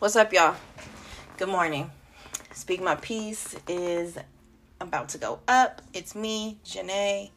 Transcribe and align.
What's 0.00 0.16
up, 0.16 0.32
y'all? 0.32 0.56
Good 1.36 1.50
morning. 1.50 1.90
Speak 2.54 2.80
My 2.80 2.94
Piece 2.94 3.54
is 3.68 4.16
about 4.80 5.10
to 5.10 5.18
go 5.18 5.40
up. 5.46 5.82
It's 5.92 6.14
me, 6.14 6.56
Janae, 6.64 7.32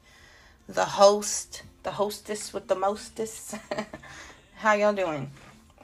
the 0.70 0.86
host, 0.86 1.64
the 1.84 1.92
hostess 1.92 2.54
with 2.54 2.70
the 2.70 2.76
mostest. 2.76 3.56
How 4.56 4.76
y'all 4.76 4.94
doing? 4.94 5.30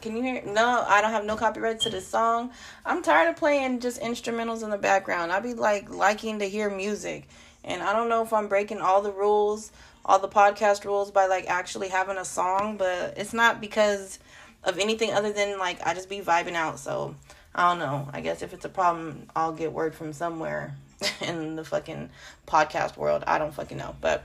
Can 0.02 0.16
you 0.16 0.24
hear? 0.24 0.42
No, 0.46 0.86
I 0.88 1.02
don't 1.02 1.12
have 1.12 1.26
no 1.26 1.36
copyright 1.36 1.82
to 1.82 1.90
this 1.90 2.08
song. 2.08 2.52
I'm 2.86 3.04
tired 3.04 3.28
of 3.28 3.36
playing 3.36 3.82
just 3.82 4.02
instrumentals 4.02 4.64
in 4.64 4.70
the 4.70 4.78
background. 4.78 5.34
I 5.34 5.42
be 5.42 5.56
like 5.56 5.90
liking 5.90 6.40
to 6.40 6.46
hear 6.46 6.70
music, 6.70 7.28
and 7.66 7.84
I 7.84 7.92
don't 7.92 8.08
know 8.08 8.24
if 8.24 8.32
I'm 8.32 8.48
breaking 8.48 8.80
all 8.80 9.02
the 9.02 9.12
rules, 9.12 9.74
all 10.06 10.20
the 10.20 10.30
podcast 10.30 10.86
rules 10.86 11.12
by 11.12 11.26
like 11.26 11.50
actually 11.50 11.90
having 11.90 12.16
a 12.16 12.24
song, 12.24 12.78
but 12.78 13.16
it's 13.18 13.34
not 13.34 13.60
because 13.60 14.18
of 14.64 14.78
anything 14.78 15.14
other 15.14 15.32
than 15.32 15.58
like 15.58 15.86
I 15.86 15.94
just 15.94 16.10
be 16.10 16.20
vibing 16.20 16.54
out. 16.54 16.80
So 16.80 17.16
I 17.54 17.70
don't 17.70 17.80
know. 17.80 18.10
I 18.14 18.22
guess 18.22 18.42
if 18.42 18.54
it's 18.54 18.66
a 18.66 18.70
problem, 18.70 19.28
I'll 19.36 19.54
get 19.54 19.72
word 19.72 19.96
from 19.96 20.14
somewhere 20.14 20.76
in 21.22 21.56
the 21.56 21.64
fucking 21.64 22.10
podcast 22.48 22.98
world. 22.98 23.24
I 23.28 23.38
don't 23.38 23.54
fucking 23.54 23.78
know. 23.78 23.96
But 24.00 24.24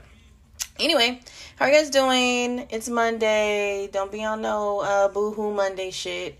anyway, 0.79 1.21
how 1.55 1.65
are 1.65 1.71
you 1.71 1.75
guys 1.75 1.89
doing? 1.89 2.67
It's 2.69 2.89
Monday. 2.89 3.89
Don't 3.91 4.11
be 4.11 4.23
on 4.23 4.41
no 4.41 4.79
uh, 4.79 5.07
boohoo 5.07 5.53
Monday 5.53 5.91
shit. 5.91 6.39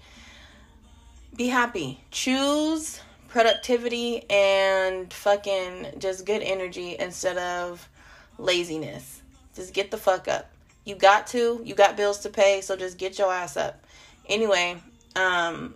Be 1.35 1.47
happy. 1.47 1.99
Choose 2.11 3.01
productivity 3.27 4.23
and 4.29 5.11
fucking 5.11 5.95
just 5.97 6.25
good 6.25 6.41
energy 6.41 6.95
instead 6.97 7.37
of 7.37 7.89
laziness. 8.37 9.21
Just 9.55 9.73
get 9.73 9.91
the 9.91 9.97
fuck 9.97 10.27
up. 10.27 10.49
You 10.85 10.95
got 10.95 11.27
to. 11.27 11.61
You 11.65 11.75
got 11.75 11.97
bills 11.97 12.19
to 12.19 12.29
pay, 12.29 12.61
so 12.61 12.77
just 12.77 12.97
get 12.97 13.17
your 13.17 13.33
ass 13.33 13.57
up. 13.57 13.83
Anyway, 14.27 14.77
um, 15.15 15.75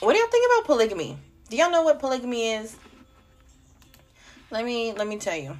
what 0.00 0.12
do 0.12 0.18
y'all 0.18 0.28
think 0.28 0.46
about 0.52 0.66
polygamy? 0.66 1.16
Do 1.48 1.56
y'all 1.56 1.70
know 1.70 1.82
what 1.82 1.98
polygamy 2.00 2.52
is? 2.52 2.76
Let 4.50 4.64
me 4.64 4.92
let 4.92 5.06
me 5.06 5.18
tell 5.18 5.36
you. 5.36 5.56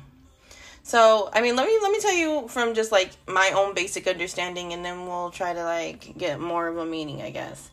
So, 0.82 1.30
I 1.32 1.42
mean, 1.42 1.54
let 1.54 1.66
me 1.66 1.78
let 1.80 1.92
me 1.92 2.00
tell 2.00 2.14
you 2.14 2.48
from 2.48 2.74
just 2.74 2.90
like 2.92 3.10
my 3.26 3.52
own 3.54 3.74
basic 3.74 4.06
understanding 4.06 4.72
and 4.72 4.84
then 4.84 5.06
we'll 5.06 5.30
try 5.30 5.52
to 5.52 5.62
like 5.62 6.16
get 6.18 6.40
more 6.40 6.66
of 6.66 6.76
a 6.76 6.84
meaning, 6.84 7.22
I 7.22 7.30
guess. 7.30 7.70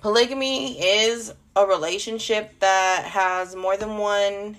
Polygamy 0.00 0.80
is 0.80 1.32
a 1.54 1.66
relationship 1.66 2.58
that 2.60 3.04
has 3.04 3.54
more 3.54 3.76
than 3.76 3.98
one 3.98 4.56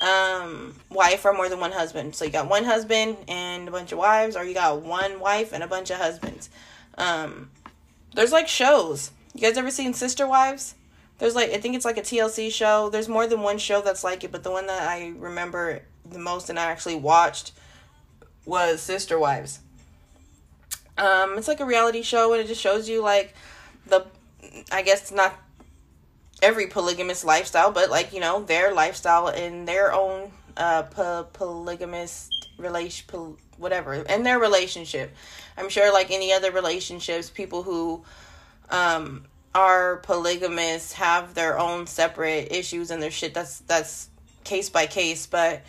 um 0.00 0.74
wife 0.90 1.24
or 1.24 1.32
more 1.32 1.48
than 1.48 1.60
one 1.60 1.72
husband. 1.72 2.14
So 2.14 2.24
you 2.24 2.30
got 2.30 2.48
one 2.48 2.64
husband 2.64 3.16
and 3.26 3.68
a 3.68 3.70
bunch 3.70 3.92
of 3.92 3.98
wives 3.98 4.36
or 4.36 4.44
you 4.44 4.54
got 4.54 4.82
one 4.82 5.18
wife 5.18 5.52
and 5.52 5.62
a 5.62 5.66
bunch 5.66 5.90
of 5.90 5.96
husbands. 5.96 6.50
Um 6.98 7.50
there's 8.14 8.32
like 8.32 8.48
shows. 8.48 9.10
You 9.34 9.40
guys 9.40 9.56
ever 9.56 9.70
seen 9.70 9.94
Sister 9.94 10.26
Wives? 10.26 10.74
There's 11.18 11.34
like 11.34 11.50
I 11.50 11.58
think 11.58 11.76
it's 11.76 11.84
like 11.84 11.98
a 11.98 12.02
TLC 12.02 12.52
show. 12.52 12.88
There's 12.90 13.08
more 13.08 13.26
than 13.26 13.40
one 13.40 13.58
show 13.58 13.82
that's 13.82 14.04
like 14.04 14.24
it, 14.24 14.32
but 14.32 14.42
the 14.42 14.50
one 14.50 14.66
that 14.66 14.88
I 14.88 15.12
remember 15.16 15.82
the 16.08 16.18
most 16.18 16.50
and 16.50 16.58
I 16.58 16.70
actually 16.70 16.96
watched 16.96 17.52
was 18.44 18.80
Sister 18.80 19.18
Wives. 19.18 19.60
Um, 20.96 21.36
it's 21.38 21.48
like 21.48 21.60
a 21.60 21.64
reality 21.64 22.02
show 22.02 22.32
and 22.32 22.42
it 22.42 22.46
just 22.46 22.60
shows 22.60 22.88
you 22.88 23.02
like 23.02 23.34
the 23.86 24.06
I 24.70 24.82
guess 24.82 25.10
not 25.10 25.34
every 26.42 26.66
polygamous 26.66 27.24
lifestyle, 27.24 27.72
but 27.72 27.90
like 27.90 28.12
you 28.12 28.20
know 28.20 28.42
their 28.42 28.72
lifestyle 28.74 29.28
in 29.28 29.64
their 29.64 29.92
own 29.92 30.30
uh 30.56 30.82
po- 30.84 31.26
polygamous 31.32 32.28
relation, 32.58 33.04
pol- 33.08 33.38
whatever, 33.58 33.94
and 33.94 34.24
their 34.24 34.38
relationship. 34.38 35.14
I'm 35.56 35.68
sure, 35.68 35.92
like 35.92 36.10
any 36.10 36.32
other 36.32 36.50
relationships, 36.50 37.30
people 37.30 37.62
who 37.62 38.02
um, 38.70 39.24
are 39.54 39.96
polygamous 39.98 40.92
have 40.94 41.34
their 41.34 41.58
own 41.58 41.86
separate 41.86 42.52
issues 42.52 42.90
and 42.90 43.02
their 43.02 43.10
shit. 43.10 43.34
That's 43.34 43.60
that's 43.60 44.08
case 44.42 44.68
by 44.68 44.86
case, 44.86 45.26
but 45.26 45.62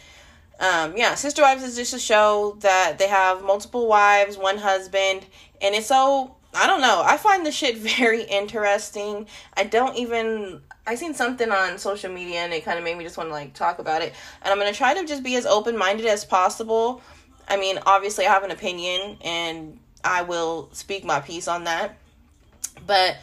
um, 0.59 0.95
yeah, 0.95 1.15
Sister 1.15 1.41
Wives 1.41 1.63
is 1.63 1.75
just 1.75 1.93
a 1.93 1.99
show 1.99 2.57
that 2.61 2.97
they 2.97 3.07
have 3.07 3.43
multiple 3.43 3.87
wives, 3.87 4.37
one 4.37 4.57
husband, 4.57 5.25
and 5.61 5.75
it's 5.75 5.87
so 5.87 6.35
I 6.55 6.67
don't 6.67 6.81
know. 6.81 7.01
I 7.03 7.17
find 7.17 7.45
the 7.45 7.51
shit 7.51 7.77
very 7.97 8.23
interesting. 8.23 9.27
I 9.55 9.65
don't 9.65 9.95
even 9.97 10.61
I 10.87 10.95
seen 10.95 11.13
something 11.13 11.51
on 11.51 11.77
social 11.77 12.11
media 12.11 12.39
and 12.41 12.53
it 12.53 12.63
kind 12.63 12.77
of 12.77 12.83
made 12.83 12.97
me 12.97 13.03
just 13.03 13.17
want 13.17 13.29
to 13.29 13.33
like 13.33 13.53
talk 13.53 13.79
about 13.79 14.01
it. 14.01 14.13
And 14.41 14.51
I'm 14.51 14.59
going 14.59 14.71
to 14.71 14.77
try 14.77 14.93
to 14.93 15.05
just 15.05 15.23
be 15.23 15.35
as 15.35 15.45
open-minded 15.45 16.05
as 16.05 16.23
possible 16.23 17.01
I 17.47 17.57
mean, 17.57 17.79
obviously, 17.85 18.25
I 18.25 18.33
have 18.33 18.43
an 18.43 18.51
opinion 18.51 19.17
and 19.21 19.79
I 20.03 20.21
will 20.23 20.69
speak 20.71 21.03
my 21.03 21.19
piece 21.19 21.47
on 21.47 21.65
that. 21.65 21.97
But 22.85 23.17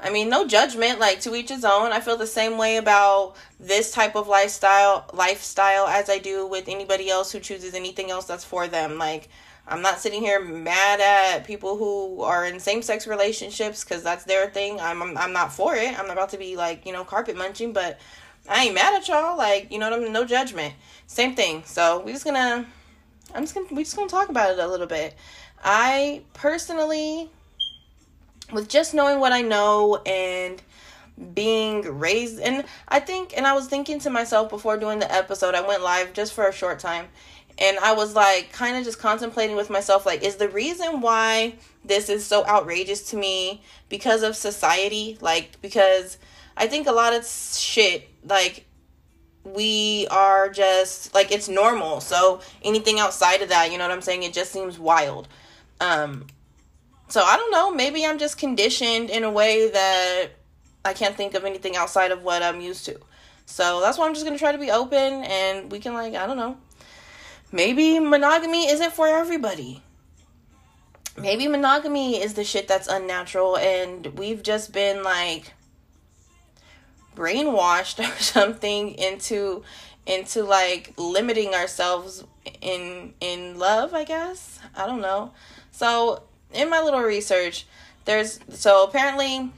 I 0.00 0.10
mean, 0.10 0.28
no 0.28 0.46
judgment, 0.46 1.00
like 1.00 1.20
to 1.22 1.34
each 1.34 1.48
his 1.48 1.64
own. 1.64 1.92
I 1.92 2.00
feel 2.00 2.16
the 2.16 2.26
same 2.26 2.56
way 2.56 2.76
about 2.76 3.34
this 3.58 3.90
type 3.90 4.14
of 4.14 4.28
lifestyle 4.28 5.10
lifestyle 5.12 5.86
as 5.88 6.08
I 6.08 6.18
do 6.18 6.46
with 6.46 6.68
anybody 6.68 7.10
else 7.10 7.32
who 7.32 7.40
chooses 7.40 7.74
anything 7.74 8.10
else 8.10 8.26
that's 8.26 8.44
for 8.44 8.68
them. 8.68 8.96
Like 8.98 9.28
I'm 9.66 9.82
not 9.82 9.98
sitting 9.98 10.20
here 10.20 10.40
mad 10.40 11.00
at 11.00 11.46
people 11.46 11.76
who 11.76 12.22
are 12.22 12.46
in 12.46 12.60
same 12.60 12.82
sex 12.82 13.06
relationships 13.06 13.82
because 13.82 14.04
that's 14.04 14.24
their 14.24 14.48
thing. 14.48 14.80
I'm, 14.80 15.02
I'm 15.02 15.18
I'm 15.18 15.32
not 15.32 15.52
for 15.52 15.74
it. 15.74 15.98
I'm 15.98 16.06
not 16.06 16.12
about 16.12 16.30
to 16.30 16.38
be 16.38 16.56
like 16.56 16.86
you 16.86 16.92
know 16.92 17.04
carpet 17.04 17.36
munching, 17.36 17.72
but 17.72 17.98
I 18.48 18.66
ain't 18.66 18.74
mad 18.74 18.94
at 18.94 19.08
y'all. 19.08 19.36
Like 19.36 19.72
you 19.72 19.80
know 19.80 19.90
what 19.90 19.98
I 19.98 20.02
mean? 20.02 20.12
No 20.12 20.24
judgment. 20.24 20.74
Same 21.08 21.34
thing. 21.34 21.64
So 21.64 22.02
we're 22.04 22.12
just 22.12 22.24
gonna 22.24 22.66
I'm 23.34 23.42
just 23.42 23.54
gonna 23.54 23.66
we 23.70 23.84
just 23.84 23.96
gonna 23.96 24.08
talk 24.08 24.28
about 24.28 24.50
it 24.50 24.58
a 24.58 24.66
little 24.66 24.86
bit. 24.86 25.14
I 25.62 26.22
personally, 26.34 27.30
with 28.52 28.68
just 28.68 28.94
knowing 28.94 29.20
what 29.20 29.32
I 29.32 29.42
know 29.42 29.96
and 30.06 30.62
being 31.34 31.98
raised, 31.98 32.40
and 32.40 32.64
I 32.88 33.00
think, 33.00 33.36
and 33.36 33.46
I 33.46 33.54
was 33.54 33.66
thinking 33.66 33.98
to 34.00 34.10
myself 34.10 34.50
before 34.50 34.76
doing 34.76 34.98
the 34.98 35.12
episode, 35.12 35.54
I 35.54 35.66
went 35.66 35.82
live 35.82 36.12
just 36.12 36.32
for 36.32 36.46
a 36.46 36.52
short 36.52 36.78
time, 36.78 37.06
and 37.58 37.76
I 37.78 37.92
was 37.92 38.14
like, 38.14 38.52
kind 38.52 38.76
of 38.76 38.84
just 38.84 39.00
contemplating 39.00 39.56
with 39.56 39.68
myself, 39.68 40.06
like, 40.06 40.22
is 40.22 40.36
the 40.36 40.48
reason 40.48 41.00
why 41.00 41.54
this 41.84 42.08
is 42.08 42.24
so 42.24 42.46
outrageous 42.46 43.10
to 43.10 43.16
me 43.16 43.62
because 43.88 44.22
of 44.22 44.36
society? 44.36 45.18
Like, 45.20 45.60
because 45.60 46.18
I 46.56 46.68
think 46.68 46.86
a 46.86 46.92
lot 46.92 47.14
of 47.14 47.26
shit, 47.26 48.08
like, 48.24 48.64
we 49.44 50.06
are 50.10 50.48
just 50.48 51.14
like 51.14 51.32
it's 51.32 51.48
normal. 51.48 52.00
So 52.00 52.40
anything 52.62 52.98
outside 52.98 53.42
of 53.42 53.48
that, 53.48 53.70
you 53.72 53.78
know 53.78 53.84
what 53.84 53.92
I'm 53.92 54.02
saying? 54.02 54.22
It 54.22 54.32
just 54.32 54.52
seems 54.52 54.78
wild. 54.78 55.28
Um 55.80 56.26
so 57.08 57.22
I 57.22 57.36
don't 57.36 57.50
know, 57.50 57.70
maybe 57.70 58.04
I'm 58.04 58.18
just 58.18 58.38
conditioned 58.38 59.10
in 59.10 59.24
a 59.24 59.30
way 59.30 59.70
that 59.70 60.28
I 60.84 60.92
can't 60.92 61.16
think 61.16 61.34
of 61.34 61.44
anything 61.44 61.76
outside 61.76 62.10
of 62.10 62.22
what 62.22 62.42
I'm 62.42 62.60
used 62.60 62.84
to. 62.86 62.98
So 63.46 63.80
that's 63.80 63.96
why 63.96 64.06
I'm 64.06 64.14
just 64.14 64.26
to 64.26 64.38
try 64.38 64.52
to 64.52 64.58
be 64.58 64.70
open 64.70 65.24
and 65.24 65.72
we 65.72 65.78
can 65.78 65.94
like, 65.94 66.14
I 66.14 66.26
don't 66.26 66.36
know. 66.36 66.58
Maybe 67.50 67.98
monogamy 67.98 68.68
isn't 68.68 68.92
for 68.92 69.08
everybody. 69.08 69.82
Maybe 71.16 71.48
monogamy 71.48 72.20
is 72.20 72.34
the 72.34 72.44
shit 72.44 72.68
that's 72.68 72.88
unnatural 72.88 73.56
and 73.56 74.06
we've 74.18 74.42
just 74.42 74.72
been 74.72 75.02
like 75.02 75.54
brainwashed 77.18 77.98
or 78.04 78.22
something 78.22 78.90
into 78.90 79.62
into 80.06 80.42
like 80.42 80.94
limiting 80.96 81.54
ourselves 81.54 82.24
in 82.62 83.12
in 83.20 83.58
love 83.58 83.92
i 83.92 84.04
guess? 84.04 84.58
I 84.76 84.86
don't 84.86 85.00
know. 85.00 85.32
So 85.70 86.22
in 86.52 86.70
my 86.70 86.80
little 86.80 87.00
research 87.02 87.66
there's 88.04 88.40
so 88.48 88.84
apparently 88.84 89.50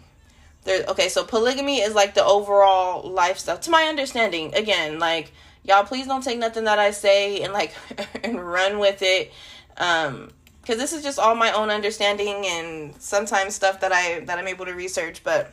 there 0.65 0.84
okay 0.88 1.09
so 1.09 1.25
polygamy 1.25 1.81
is 1.81 1.94
like 1.94 2.15
the 2.15 2.25
overall 2.25 3.09
lifestyle 3.09 3.56
to 3.56 3.71
my 3.71 3.84
understanding 3.84 4.53
again 4.54 4.98
like 4.98 5.32
y'all 5.62 5.84
please 5.84 6.06
don't 6.06 6.25
take 6.25 6.38
nothing 6.38 6.65
that 6.65 6.78
i 6.78 6.91
say 6.91 7.42
and 7.42 7.53
like 7.53 7.72
and 8.25 8.41
run 8.41 8.78
with 8.78 9.03
it. 9.03 9.32
Um 9.77 10.31
because 10.60 10.78
this 10.78 10.92
is 10.92 11.03
just 11.03 11.19
all 11.19 11.34
my 11.34 11.53
own 11.53 11.71
understanding 11.71 12.44
and 12.47 12.94
sometimes 13.00 13.54
stuff 13.54 13.81
that 13.81 13.92
i 13.92 14.21
that 14.21 14.38
i'm 14.38 14.48
able 14.48 14.66
to 14.66 14.75
research 14.75 15.22
but 15.25 15.53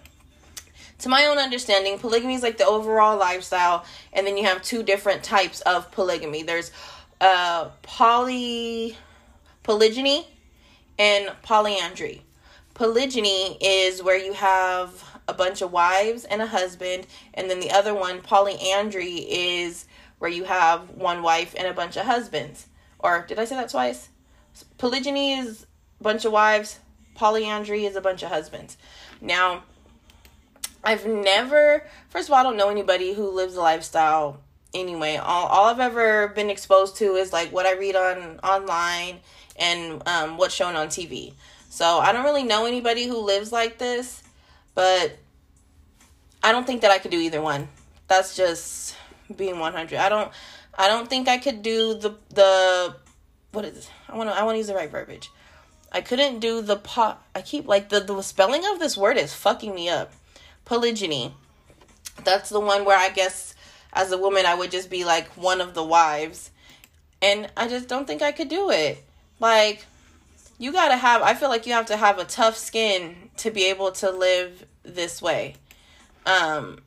to 1.00 1.10
my 1.10 1.26
own 1.26 1.38
understanding, 1.38 2.00
polygamy 2.00 2.36
is 2.36 2.44
like 2.44 2.58
the 2.58 2.66
overall 2.66 3.18
lifestyle, 3.18 3.86
and 4.14 4.26
then 4.26 4.38
you 4.38 4.46
have 4.46 4.62
two 4.62 4.84
different 4.84 5.24
types 5.24 5.62
of 5.62 5.92
polygamy. 5.92 6.44
There's 6.44 6.72
uh 7.20 7.70
poly 7.82 8.96
polygyny 9.64 10.28
and 11.00 11.32
polyandry. 11.44 12.22
Polygyny 12.74 13.58
is 13.60 14.04
where 14.04 14.18
you 14.18 14.34
have 14.34 15.04
a 15.28 15.34
bunch 15.34 15.62
of 15.62 15.72
wives 15.72 16.24
and 16.26 16.42
a 16.42 16.48
husband, 16.48 17.08
and 17.34 17.50
then 17.50 17.60
the 17.60 17.72
other 17.72 17.94
one, 17.94 18.22
polyandry, 18.22 19.26
is 19.30 19.86
where 20.20 20.32
you 20.32 20.46
have 20.46 20.90
one 20.92 21.22
wife 21.22 21.54
and 21.58 21.68
a 21.68 21.74
bunch 21.74 21.98
of 21.98 22.06
husbands. 22.06 22.68
Or 23.00 23.26
did 23.28 23.40
I 23.40 23.46
say 23.46 23.56
that 23.56 23.70
twice? 23.70 24.10
Polygyny 24.78 25.34
is 25.34 25.66
a 26.00 26.04
bunch 26.04 26.26
of 26.26 26.32
wives, 26.32 26.80
polyandry 27.16 27.86
is 27.86 27.96
a 27.96 28.02
bunch 28.02 28.24
of 28.24 28.30
husbands. 28.30 28.78
Now, 29.22 29.64
I've 30.84 31.06
never, 31.06 31.86
first 32.10 32.30
of 32.30 32.34
all, 32.34 32.40
I 32.40 32.44
don't 32.44 32.58
know 32.58 32.70
anybody 32.70 33.14
who 33.14 33.30
lives 33.30 33.56
a 33.56 33.62
lifestyle 33.62 34.42
anyway. 34.74 35.18
All, 35.18 35.48
all 35.48 35.66
I've 35.66 35.80
ever 35.80 36.30
been 36.30 36.50
exposed 36.50 36.98
to 36.98 37.16
is 37.16 37.34
like 37.34 37.52
what 37.52 37.66
I 37.66 37.74
read 37.74 37.96
on 37.96 38.40
online 38.40 39.20
and 39.58 40.02
um, 40.08 40.38
what's 40.38 40.54
shown 40.54 40.76
on 40.76 40.88
TV. 40.88 41.34
So 41.70 42.00
I 42.00 42.12
don't 42.12 42.24
really 42.24 42.44
know 42.44 42.66
anybody 42.66 43.06
who 43.08 43.18
lives 43.18 43.52
like 43.52 43.78
this, 43.78 44.24
but 44.76 45.18
I 46.44 46.52
don't 46.52 46.66
think 46.66 46.82
that 46.82 46.92
I 46.92 47.00
could 47.00 47.12
do 47.12 47.20
either 47.20 47.42
one. 47.42 47.68
That's 48.08 48.36
just 48.36 48.96
being 49.36 49.60
100. 49.60 50.00
I 50.00 50.10
don't 50.10 50.32
I 50.78 50.88
don't 50.88 51.10
think 51.10 51.28
I 51.28 51.38
could 51.38 51.62
do 51.62 51.96
the 51.96 52.16
the 52.30 52.96
what 53.52 53.66
is? 53.66 53.90
I 54.08 54.16
want 54.16 54.30
to 54.30 54.36
I 54.36 54.44
want 54.44 54.56
to 54.56 54.58
use 54.60 54.68
the 54.68 54.76
right 54.76 54.90
verbiage. 54.90 55.32
I 55.92 56.02
couldn't 56.02 56.40
do 56.40 56.62
the 56.62 56.76
pot. 56.76 57.26
I 57.34 57.42
keep 57.42 57.68
like 57.68 57.90
the 57.90 58.00
the 58.00 58.22
spelling 58.22 58.64
of 58.72 58.80
this 58.80 58.96
word 58.96 59.18
is 59.18 59.34
fucking 59.34 59.74
me 59.74 59.90
up. 59.90 60.12
Polygyny. 60.68 61.34
That's 62.26 62.50
the 62.50 62.60
one 62.60 62.84
where 62.84 62.98
I 62.98 63.10
guess 63.10 63.56
as 63.94 64.12
a 64.12 64.18
woman 64.18 64.46
I 64.46 64.54
would 64.54 64.70
just 64.70 64.90
be 64.90 65.06
like 65.06 65.30
one 65.38 65.62
of 65.62 65.74
the 65.74 65.84
wives. 65.84 66.52
And 67.22 67.50
I 67.56 67.70
just 67.70 67.88
don't 67.88 68.06
think 68.06 68.22
I 68.22 68.34
could 68.34 68.50
do 68.50 68.70
it. 68.70 69.04
Like 69.40 69.86
you 70.60 70.74
got 70.74 70.90
to 70.90 70.98
have 70.98 71.22
I 71.22 71.34
feel 71.36 71.50
like 71.50 71.66
you 71.66 71.74
have 71.74 71.86
to 71.88 71.98
have 71.98 72.20
a 72.20 72.26
tough 72.26 72.58
skin 72.58 73.30
to 73.38 73.50
be 73.50 73.66
able 73.66 73.92
to 73.94 74.12
live 74.12 74.66
this 74.84 75.22
way. 75.22 75.56
Um 76.26 76.82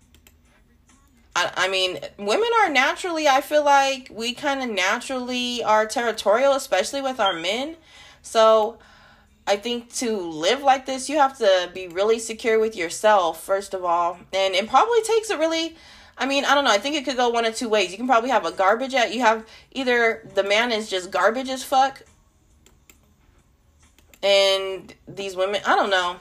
I, 1.34 1.50
I 1.56 1.68
mean, 1.68 2.00
women 2.18 2.48
are 2.62 2.68
naturally, 2.68 3.28
I 3.28 3.40
feel 3.40 3.64
like 3.64 4.10
we 4.12 4.34
kind 4.34 4.62
of 4.62 4.68
naturally 4.68 5.62
are 5.62 5.86
territorial, 5.86 6.52
especially 6.52 7.00
with 7.00 7.18
our 7.20 7.32
men. 7.32 7.76
So 8.20 8.78
I 9.50 9.56
think 9.56 9.92
to 9.94 10.16
live 10.16 10.62
like 10.62 10.86
this, 10.86 11.08
you 11.08 11.18
have 11.18 11.36
to 11.38 11.72
be 11.74 11.88
really 11.88 12.20
secure 12.20 12.60
with 12.60 12.76
yourself, 12.76 13.42
first 13.42 13.74
of 13.74 13.84
all. 13.84 14.20
And 14.32 14.54
it 14.54 14.68
probably 14.68 15.02
takes 15.02 15.28
a 15.28 15.36
really, 15.36 15.74
I 16.16 16.24
mean, 16.24 16.44
I 16.44 16.54
don't 16.54 16.62
know. 16.62 16.70
I 16.70 16.78
think 16.78 16.94
it 16.94 17.04
could 17.04 17.16
go 17.16 17.30
one 17.30 17.44
of 17.44 17.56
two 17.56 17.68
ways. 17.68 17.90
You 17.90 17.96
can 17.96 18.06
probably 18.06 18.30
have 18.30 18.46
a 18.46 18.52
garbage 18.52 18.94
at, 18.94 19.12
you 19.12 19.22
have 19.22 19.44
either 19.72 20.24
the 20.36 20.44
man 20.44 20.70
is 20.70 20.88
just 20.88 21.10
garbage 21.10 21.48
as 21.48 21.64
fuck. 21.64 22.02
And 24.22 24.94
these 25.08 25.34
women, 25.34 25.62
I 25.66 25.74
don't 25.74 25.90
know. 25.90 26.18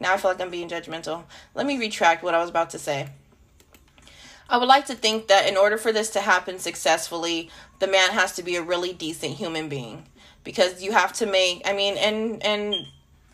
Now 0.00 0.14
I 0.14 0.16
feel 0.16 0.30
like 0.30 0.40
I'm 0.40 0.48
being 0.48 0.70
judgmental. 0.70 1.24
Let 1.54 1.66
me 1.66 1.76
retract 1.76 2.22
what 2.22 2.34
I 2.34 2.40
was 2.40 2.48
about 2.48 2.70
to 2.70 2.78
say. 2.78 3.10
I 4.48 4.56
would 4.56 4.68
like 4.68 4.86
to 4.86 4.94
think 4.94 5.28
that 5.28 5.46
in 5.46 5.58
order 5.58 5.76
for 5.76 5.92
this 5.92 6.08
to 6.12 6.22
happen 6.22 6.58
successfully, 6.58 7.50
the 7.78 7.88
man 7.88 8.12
has 8.12 8.32
to 8.36 8.42
be 8.42 8.56
a 8.56 8.62
really 8.62 8.94
decent 8.94 9.34
human 9.34 9.68
being 9.68 10.06
because 10.44 10.82
you 10.82 10.92
have 10.92 11.12
to 11.14 11.26
make 11.26 11.62
I 11.64 11.72
mean 11.72 11.96
and 11.96 12.44
and 12.44 12.74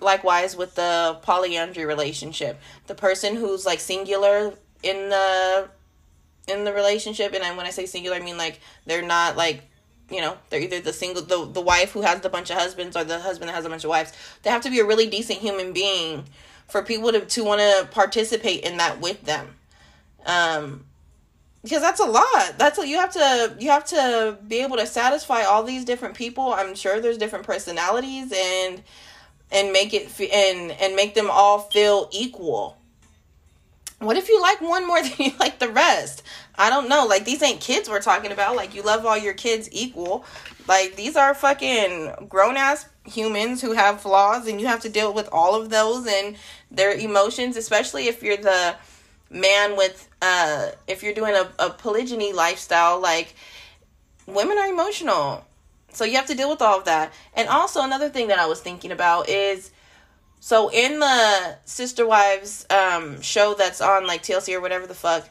likewise 0.00 0.56
with 0.56 0.76
the 0.76 1.18
polyandry 1.22 1.84
relationship, 1.84 2.58
the 2.86 2.94
person 2.94 3.36
who's 3.36 3.66
like 3.66 3.80
singular 3.80 4.54
in 4.82 5.10
the 5.10 5.68
in 6.48 6.64
the 6.64 6.72
relationship 6.72 7.34
and 7.34 7.56
when 7.56 7.66
I 7.66 7.70
say 7.70 7.86
singular 7.86 8.16
I 8.16 8.20
mean 8.20 8.38
like 8.38 8.60
they're 8.86 9.02
not 9.02 9.36
like 9.36 9.62
you 10.10 10.20
know 10.20 10.36
they're 10.48 10.60
either 10.60 10.80
the 10.80 10.92
single 10.92 11.22
the, 11.22 11.44
the 11.52 11.60
wife 11.60 11.92
who 11.92 12.02
has 12.02 12.24
a 12.24 12.28
bunch 12.28 12.50
of 12.50 12.56
husbands 12.56 12.96
or 12.96 13.04
the 13.04 13.20
husband 13.20 13.48
that 13.48 13.54
has 13.54 13.66
a 13.66 13.68
bunch 13.68 13.84
of 13.84 13.90
wives. 13.90 14.12
They 14.42 14.50
have 14.50 14.62
to 14.62 14.70
be 14.70 14.80
a 14.80 14.86
really 14.86 15.08
decent 15.08 15.40
human 15.40 15.72
being 15.72 16.24
for 16.68 16.82
people 16.82 17.12
to, 17.12 17.20
to 17.24 17.44
want 17.44 17.60
to 17.60 17.88
participate 17.90 18.62
in 18.62 18.78
that 18.78 19.00
with 19.00 19.22
them. 19.24 19.56
Um 20.24 20.84
because 21.62 21.82
that's 21.82 22.00
a 22.00 22.06
lot. 22.06 22.54
That's 22.58 22.78
what 22.78 22.88
you 22.88 22.96
have 22.96 23.12
to 23.12 23.56
you 23.58 23.70
have 23.70 23.84
to 23.86 24.38
be 24.46 24.62
able 24.62 24.76
to 24.78 24.86
satisfy 24.86 25.42
all 25.42 25.62
these 25.62 25.84
different 25.84 26.14
people. 26.14 26.52
I'm 26.52 26.74
sure 26.74 27.00
there's 27.00 27.18
different 27.18 27.46
personalities 27.46 28.32
and 28.34 28.82
and 29.52 29.72
make 29.72 29.92
it 29.92 30.18
and 30.20 30.70
and 30.72 30.96
make 30.96 31.14
them 31.14 31.28
all 31.30 31.58
feel 31.58 32.08
equal. 32.12 32.78
What 33.98 34.16
if 34.16 34.30
you 34.30 34.40
like 34.40 34.62
one 34.62 34.86
more 34.86 35.02
than 35.02 35.12
you 35.18 35.32
like 35.38 35.58
the 35.58 35.68
rest? 35.68 36.22
I 36.56 36.70
don't 36.70 36.88
know. 36.88 37.06
Like 37.06 37.24
these 37.24 37.42
ain't 37.42 37.60
kids 37.60 37.88
we're 37.88 38.00
talking 38.00 38.32
about. 38.32 38.56
Like 38.56 38.74
you 38.74 38.82
love 38.82 39.04
all 39.04 39.18
your 39.18 39.34
kids 39.34 39.68
equal. 39.70 40.24
Like 40.66 40.96
these 40.96 41.16
are 41.16 41.34
fucking 41.34 42.26
grown 42.28 42.56
ass 42.56 42.88
humans 43.04 43.60
who 43.60 43.72
have 43.72 44.00
flaws 44.00 44.46
and 44.46 44.60
you 44.60 44.66
have 44.66 44.80
to 44.80 44.88
deal 44.88 45.12
with 45.12 45.28
all 45.32 45.60
of 45.60 45.68
those 45.70 46.06
and 46.06 46.36
their 46.70 46.92
emotions 46.92 47.56
especially 47.56 48.06
if 48.06 48.22
you're 48.22 48.36
the 48.36 48.76
man 49.30 49.76
with 49.76 50.08
uh 50.20 50.70
if 50.88 51.02
you're 51.02 51.14
doing 51.14 51.34
a, 51.34 51.50
a 51.58 51.70
polygyny 51.70 52.32
lifestyle 52.32 52.98
like 53.00 53.34
women 54.26 54.58
are 54.58 54.68
emotional. 54.68 55.44
So 55.92 56.04
you 56.04 56.16
have 56.16 56.26
to 56.26 56.34
deal 56.34 56.50
with 56.50 56.62
all 56.62 56.78
of 56.78 56.84
that. 56.84 57.12
And 57.34 57.48
also 57.48 57.82
another 57.82 58.08
thing 58.08 58.28
that 58.28 58.38
i 58.38 58.46
was 58.46 58.60
thinking 58.60 58.92
about 58.92 59.28
is 59.28 59.70
so 60.40 60.70
in 60.70 60.98
the 60.98 61.58
sister 61.64 62.06
wives 62.06 62.66
um 62.70 63.20
show 63.20 63.54
that's 63.54 63.80
on 63.80 64.06
like 64.06 64.22
tlc 64.22 64.52
or 64.54 64.60
whatever 64.60 64.86
the 64.86 64.94
fuck 64.94 65.28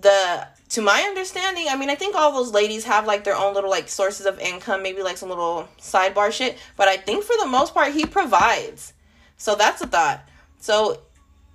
the 0.00 0.48
to 0.68 0.82
my 0.82 1.02
understanding 1.02 1.66
i 1.70 1.76
mean 1.76 1.90
i 1.90 1.94
think 1.94 2.16
all 2.16 2.32
those 2.32 2.50
ladies 2.50 2.84
have 2.84 3.06
like 3.06 3.22
their 3.22 3.36
own 3.36 3.54
little 3.54 3.70
like 3.70 3.88
sources 3.88 4.26
of 4.26 4.40
income 4.40 4.82
maybe 4.82 5.00
like 5.00 5.16
some 5.16 5.28
little 5.28 5.68
sidebar 5.78 6.32
shit 6.32 6.58
but 6.76 6.88
i 6.88 6.96
think 6.96 7.22
for 7.22 7.36
the 7.38 7.46
most 7.46 7.72
part 7.72 7.92
he 7.92 8.04
provides. 8.04 8.94
So 9.42 9.56
that's 9.56 9.82
a 9.82 9.88
thought. 9.88 10.22
So 10.60 11.00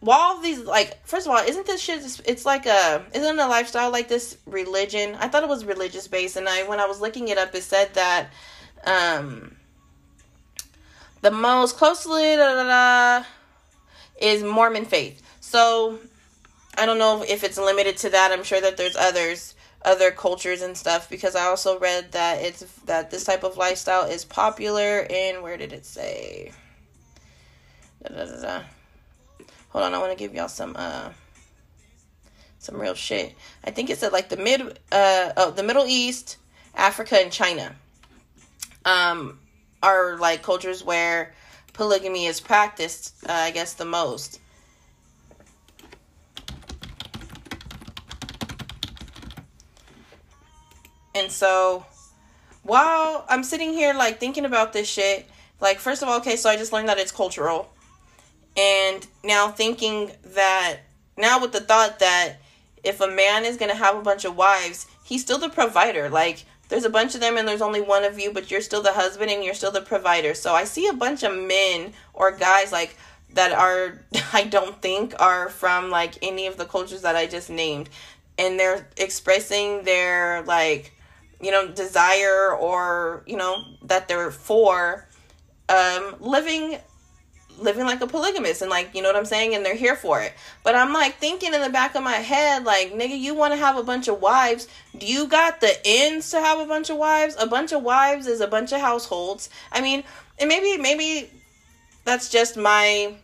while 0.07 0.39
these 0.39 0.59
like 0.59 1.06
first 1.06 1.27
of 1.27 1.33
all 1.33 1.39
isn't 1.39 1.65
this 1.65 1.81
shit 1.81 2.00
it's 2.25 2.45
like 2.45 2.65
a 2.65 3.06
isn't 3.13 3.39
a 3.39 3.45
lifestyle 3.45 3.92
like 3.92 4.07
this 4.07 4.38
religion? 4.45 5.18
I 5.19 5.27
thought 5.27 5.44
it 5.44 5.50
was 5.50 5.65
religious 5.65 6.07
based 6.07 6.38
and 6.38 6.48
i 6.48 6.63
when 6.63 6.80
i 6.80 6.86
was 6.86 7.01
looking 7.01 7.27
it 7.27 7.38
up 7.38 7.54
it 7.54 7.63
said 7.63 7.94
that 7.95 8.30
um 8.86 9.57
the 11.19 11.31
most 11.31 11.75
closely 11.75 12.38
da, 12.38 12.54
da, 12.54 13.19
da, 13.19 13.25
is 14.21 14.44
mormon 14.44 14.86
faith. 14.86 15.21
So 15.42 16.00
i 16.77 16.86
don't 16.86 17.00
know 17.00 17.25
if 17.27 17.44
it's 17.44 17.57
limited 17.57 17.98
to 17.98 18.09
that. 18.12 18.31
I'm 18.31 18.45
sure 18.45 18.62
that 18.62 18.77
there's 18.77 18.95
others 18.95 19.56
other 19.81 20.12
cultures 20.12 20.62
and 20.62 20.77
stuff 20.77 21.09
because 21.09 21.36
i 21.36 21.44
also 21.44 21.77
read 21.80 22.13
that 22.13 22.42
it's 22.42 22.62
that 22.86 23.12
this 23.12 23.25
type 23.25 23.44
of 23.44 23.57
lifestyle 23.57 24.06
is 24.06 24.24
popular 24.24 25.01
in 25.01 25.42
where 25.42 25.57
did 25.57 25.74
it 25.74 25.86
say? 25.86 26.54
Da, 28.01 28.15
da, 28.15 28.25
da, 28.25 28.42
da 28.42 28.63
Hold 29.69 29.85
on, 29.85 29.93
I 29.93 29.99
want 29.99 30.11
to 30.11 30.17
give 30.17 30.33
y'all 30.33 30.47
some 30.47 30.75
uh 30.77 31.09
some 32.59 32.79
real 32.79 32.95
shit. 32.95 33.35
I 33.63 33.71
think 33.71 33.89
it's 33.89 34.03
at 34.03 34.13
like 34.13 34.29
the 34.29 34.37
mid 34.37 34.61
uh 34.91 35.31
oh 35.37 35.51
the 35.51 35.63
Middle 35.63 35.85
East, 35.85 36.37
Africa, 36.75 37.17
and 37.21 37.31
China. 37.31 37.75
Um, 38.85 39.39
are 39.83 40.17
like 40.17 40.43
cultures 40.43 40.83
where 40.83 41.33
polygamy 41.73 42.25
is 42.25 42.39
practiced. 42.39 43.13
Uh, 43.27 43.33
I 43.33 43.51
guess 43.51 43.73
the 43.73 43.85
most. 43.85 44.39
And 51.13 51.31
so, 51.31 51.85
while 52.63 53.25
I'm 53.27 53.43
sitting 53.43 53.73
here 53.73 53.93
like 53.93 54.19
thinking 54.19 54.45
about 54.45 54.71
this 54.71 54.87
shit, 54.87 55.27
like 55.59 55.79
first 55.79 56.03
of 56.03 56.09
all, 56.09 56.17
okay, 56.19 56.35
so 56.35 56.49
I 56.49 56.57
just 56.57 56.71
learned 56.71 56.89
that 56.89 56.99
it's 56.99 57.11
cultural. 57.11 57.71
And 58.57 59.06
now 59.24 59.50
thinking 59.50 60.12
that, 60.33 60.80
now 61.15 61.39
with 61.39 61.51
the 61.51 61.62
thought 61.62 61.99
that 61.99 62.37
if 62.83 62.99
a 62.99 63.07
man 63.07 63.45
is 63.45 63.57
going 63.57 63.71
to 63.71 63.78
have 63.78 63.95
a 63.95 64.02
bunch 64.02 64.26
of 64.26 64.35
wives, 64.35 64.87
he's 65.04 65.21
still 65.21 65.37
the 65.37 65.49
provider. 65.49 66.09
Like, 66.09 66.45
there's 66.69 66.83
a 66.85 66.90
bunch 66.90 67.16
of 67.16 67.21
them 67.21 67.37
and 67.37 67.47
there's 67.47 67.61
only 67.61 67.81
one 67.81 68.04
of 68.04 68.19
you, 68.19 68.31
but 68.33 68.52
you're 68.52 68.61
still 68.61 68.81
the 68.81 68.94
husband 68.94 69.31
and 69.31 69.44
you're 69.44 69.54
still 69.54 69.71
the 69.71 69.81
provider. 69.81 70.33
So 70.33 70.54
I 70.54 70.64
see 70.64 70.87
a 70.87 70.94
bunch 70.94 71.23
of 71.23 71.37
men 71.37 71.94
or 72.14 72.31
guys 72.31 72.71
like 72.71 72.97
that 73.33 73.52
are, 73.52 74.02
I 74.33 74.44
don't 74.44 74.81
think, 74.81 75.14
are 75.21 75.49
from 75.49 75.90
like 75.90 76.16
any 76.21 76.47
of 76.47 76.57
the 76.57 76.66
cultures 76.66 77.04
that 77.04 77.16
I 77.16 77.28
just 77.28 77.49
named. 77.49 77.90
And 78.40 78.59
they're 78.59 78.87
expressing 78.97 79.83
their 79.83 80.44
like, 80.44 80.94
you 81.42 81.52
know, 81.52 81.68
desire 81.68 82.52
or, 82.54 83.23
you 83.28 83.37
know, 83.37 83.64
that 83.83 84.07
they're 84.07 84.31
for 84.31 85.07
um, 85.69 86.16
living 86.19 86.80
living 87.57 87.85
like 87.85 88.02
a 88.02 88.07
polygamist 88.07 88.61
and 88.61 88.69
like 88.69 88.94
you 88.94 89.02
know 89.02 89.09
what 89.09 89.16
i'm 89.16 89.26
saying? 89.26 89.56
And 89.56 89.66
they're 89.66 89.76
here 89.76 89.95
for 89.95 90.21
it. 90.21 90.33
But 90.64 90.76
i'm 90.76 90.94
like 90.94 91.16
thinking 91.16 91.54
in 91.54 91.61
the 91.61 91.69
back 91.69 91.95
of 91.95 92.04
my 92.04 92.11
head 92.14 92.64
like 92.64 92.94
nigga 92.94 93.18
you 93.18 93.33
want 93.33 93.54
to 93.54 93.57
have 93.57 93.78
a 93.78 93.83
bunch 93.83 94.07
of 94.07 94.21
wives. 94.21 94.68
Do 94.97 95.06
you 95.06 95.28
got 95.28 95.61
the 95.61 95.73
ends 95.85 96.31
to 96.31 96.40
have 96.40 96.59
a 96.59 96.66
bunch 96.66 96.90
of 96.90 96.97
wives? 96.97 97.35
A 97.40 97.47
bunch 97.47 97.71
of 97.71 97.83
wives 97.83 98.28
is 98.28 98.42
a 98.42 98.47
bunch 98.47 98.71
of 98.71 98.81
households. 98.81 99.49
I 99.71 99.81
mean 99.81 100.04
and 100.40 100.47
maybe 100.47 100.81
maybe 100.81 101.30
that's 102.04 102.30
just 102.30 102.57
my 102.57 103.16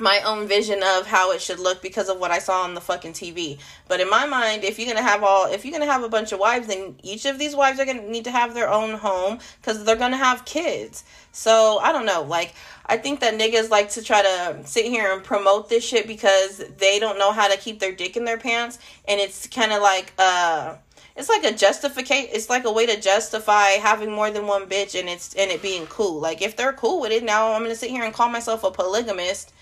my 0.00 0.20
own 0.24 0.48
vision 0.48 0.82
of 0.82 1.06
how 1.06 1.32
it 1.32 1.40
should 1.40 1.58
look 1.58 1.82
because 1.82 2.08
of 2.08 2.18
what 2.18 2.30
I 2.30 2.38
saw 2.38 2.62
on 2.62 2.74
the 2.74 2.80
fucking 2.80 3.12
TV. 3.12 3.58
But 3.88 4.00
in 4.00 4.08
my 4.08 4.24
mind, 4.24 4.64
if 4.64 4.78
you're 4.78 4.88
gonna 4.88 5.06
have 5.06 5.22
all, 5.22 5.52
if 5.52 5.64
you're 5.64 5.72
gonna 5.72 5.90
have 5.90 6.02
a 6.02 6.08
bunch 6.08 6.32
of 6.32 6.38
wives, 6.38 6.68
then 6.68 6.96
each 7.02 7.26
of 7.26 7.38
these 7.38 7.54
wives 7.54 7.78
are 7.78 7.84
gonna 7.84 8.08
need 8.08 8.24
to 8.24 8.30
have 8.30 8.54
their 8.54 8.70
own 8.70 8.94
home 8.94 9.38
because 9.60 9.84
they're 9.84 9.96
gonna 9.96 10.16
have 10.16 10.44
kids. 10.44 11.04
So 11.32 11.78
I 11.78 11.92
don't 11.92 12.06
know. 12.06 12.22
Like 12.22 12.54
I 12.86 12.96
think 12.96 13.20
that 13.20 13.38
niggas 13.38 13.68
like 13.70 13.90
to 13.90 14.02
try 14.02 14.22
to 14.22 14.60
sit 14.64 14.86
here 14.86 15.12
and 15.12 15.22
promote 15.22 15.68
this 15.68 15.84
shit 15.84 16.06
because 16.06 16.62
they 16.78 16.98
don't 16.98 17.18
know 17.18 17.32
how 17.32 17.48
to 17.48 17.58
keep 17.58 17.78
their 17.78 17.92
dick 17.92 18.16
in 18.16 18.24
their 18.24 18.38
pants, 18.38 18.78
and 19.06 19.20
it's 19.20 19.46
kind 19.46 19.72
of 19.72 19.82
like 19.82 20.14
uh 20.18 20.76
it's 21.14 21.28
like 21.28 21.44
a 21.44 21.52
justificate 21.52 22.30
it's 22.32 22.48
like 22.48 22.64
a 22.64 22.72
way 22.72 22.86
to 22.86 22.98
justify 22.98 23.72
having 23.72 24.10
more 24.10 24.30
than 24.30 24.46
one 24.46 24.66
bitch 24.66 24.98
and 24.98 25.08
it's 25.08 25.34
and 25.34 25.50
it 25.50 25.60
being 25.60 25.86
cool 25.86 26.18
like 26.18 26.40
if 26.40 26.56
they're 26.56 26.72
cool 26.72 27.00
with 27.00 27.12
it 27.12 27.22
now 27.22 27.52
i'm 27.52 27.62
gonna 27.62 27.74
sit 27.74 27.90
here 27.90 28.02
and 28.02 28.14
call 28.14 28.28
myself 28.28 28.64
a 28.64 28.70
polygamist 28.70 29.52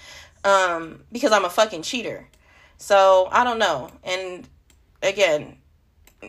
um, 0.44 1.02
because 1.12 1.32
I'm 1.32 1.44
a 1.44 1.50
fucking 1.50 1.82
cheater. 1.82 2.26
So 2.76 3.28
I 3.30 3.44
don't 3.44 3.58
know. 3.58 3.90
And 4.04 4.48
again, 5.02 5.56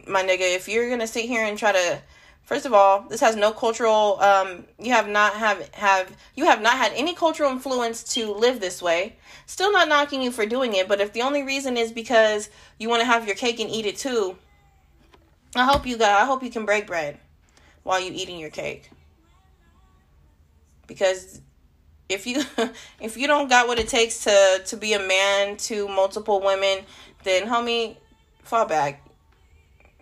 my 0.08 0.24
nigga, 0.24 0.56
if 0.56 0.68
you're 0.68 0.90
gonna 0.90 1.08
sit 1.08 1.26
here 1.26 1.46
and 1.46 1.58
try 1.58 1.72
to 1.72 2.02
First 2.52 2.66
of 2.66 2.74
all, 2.74 3.06
this 3.08 3.22
has 3.22 3.38
no 3.38 3.54
cultural. 3.54 4.20
Um, 4.20 4.66
you 4.78 4.92
have 4.92 5.08
not 5.08 5.36
have 5.36 5.70
have 5.74 6.14
you 6.36 6.44
have 6.44 6.62
not 6.62 6.74
had 6.74 6.92
any 6.96 7.14
cultural 7.16 7.50
influence 7.50 8.04
to 8.16 8.34
live 8.34 8.60
this 8.60 8.82
way. 8.82 9.16
Still 9.46 9.72
not 9.72 9.88
knocking 9.88 10.22
you 10.22 10.32
for 10.32 10.46
doing 10.46 10.74
it, 10.74 10.90
but 10.90 11.00
if 11.00 11.14
the 11.14 11.22
only 11.22 11.44
reason 11.44 11.78
is 11.78 11.94
because 11.94 12.50
you 12.78 12.90
want 12.90 13.00
to 13.00 13.06
have 13.06 13.26
your 13.26 13.38
cake 13.38 13.62
and 13.62 13.70
eat 13.70 13.86
it 13.86 13.96
too, 13.96 14.38
I 15.56 15.64
hope 15.64 15.88
you 15.88 15.98
got. 15.98 16.22
I 16.22 16.26
hope 16.26 16.44
you 16.44 16.50
can 16.50 16.66
break 16.66 16.88
bread 16.88 17.20
while 17.84 18.02
you 18.02 18.12
eating 18.14 18.38
your 18.38 18.50
cake. 18.50 18.92
Because 20.88 21.40
if 22.12 22.28
you 22.28 22.44
if 23.00 23.18
you 23.18 23.28
don't 23.28 23.50
got 23.50 23.68
what 23.68 23.80
it 23.80 23.88
takes 23.88 24.24
to 24.26 24.62
to 24.66 24.78
be 24.78 24.94
a 24.94 25.00
man 25.00 25.58
to 25.58 25.88
multiple 25.88 26.42
women, 26.42 26.80
then 27.24 27.48
homie, 27.48 27.98
fall 28.44 28.66
back 28.66 29.02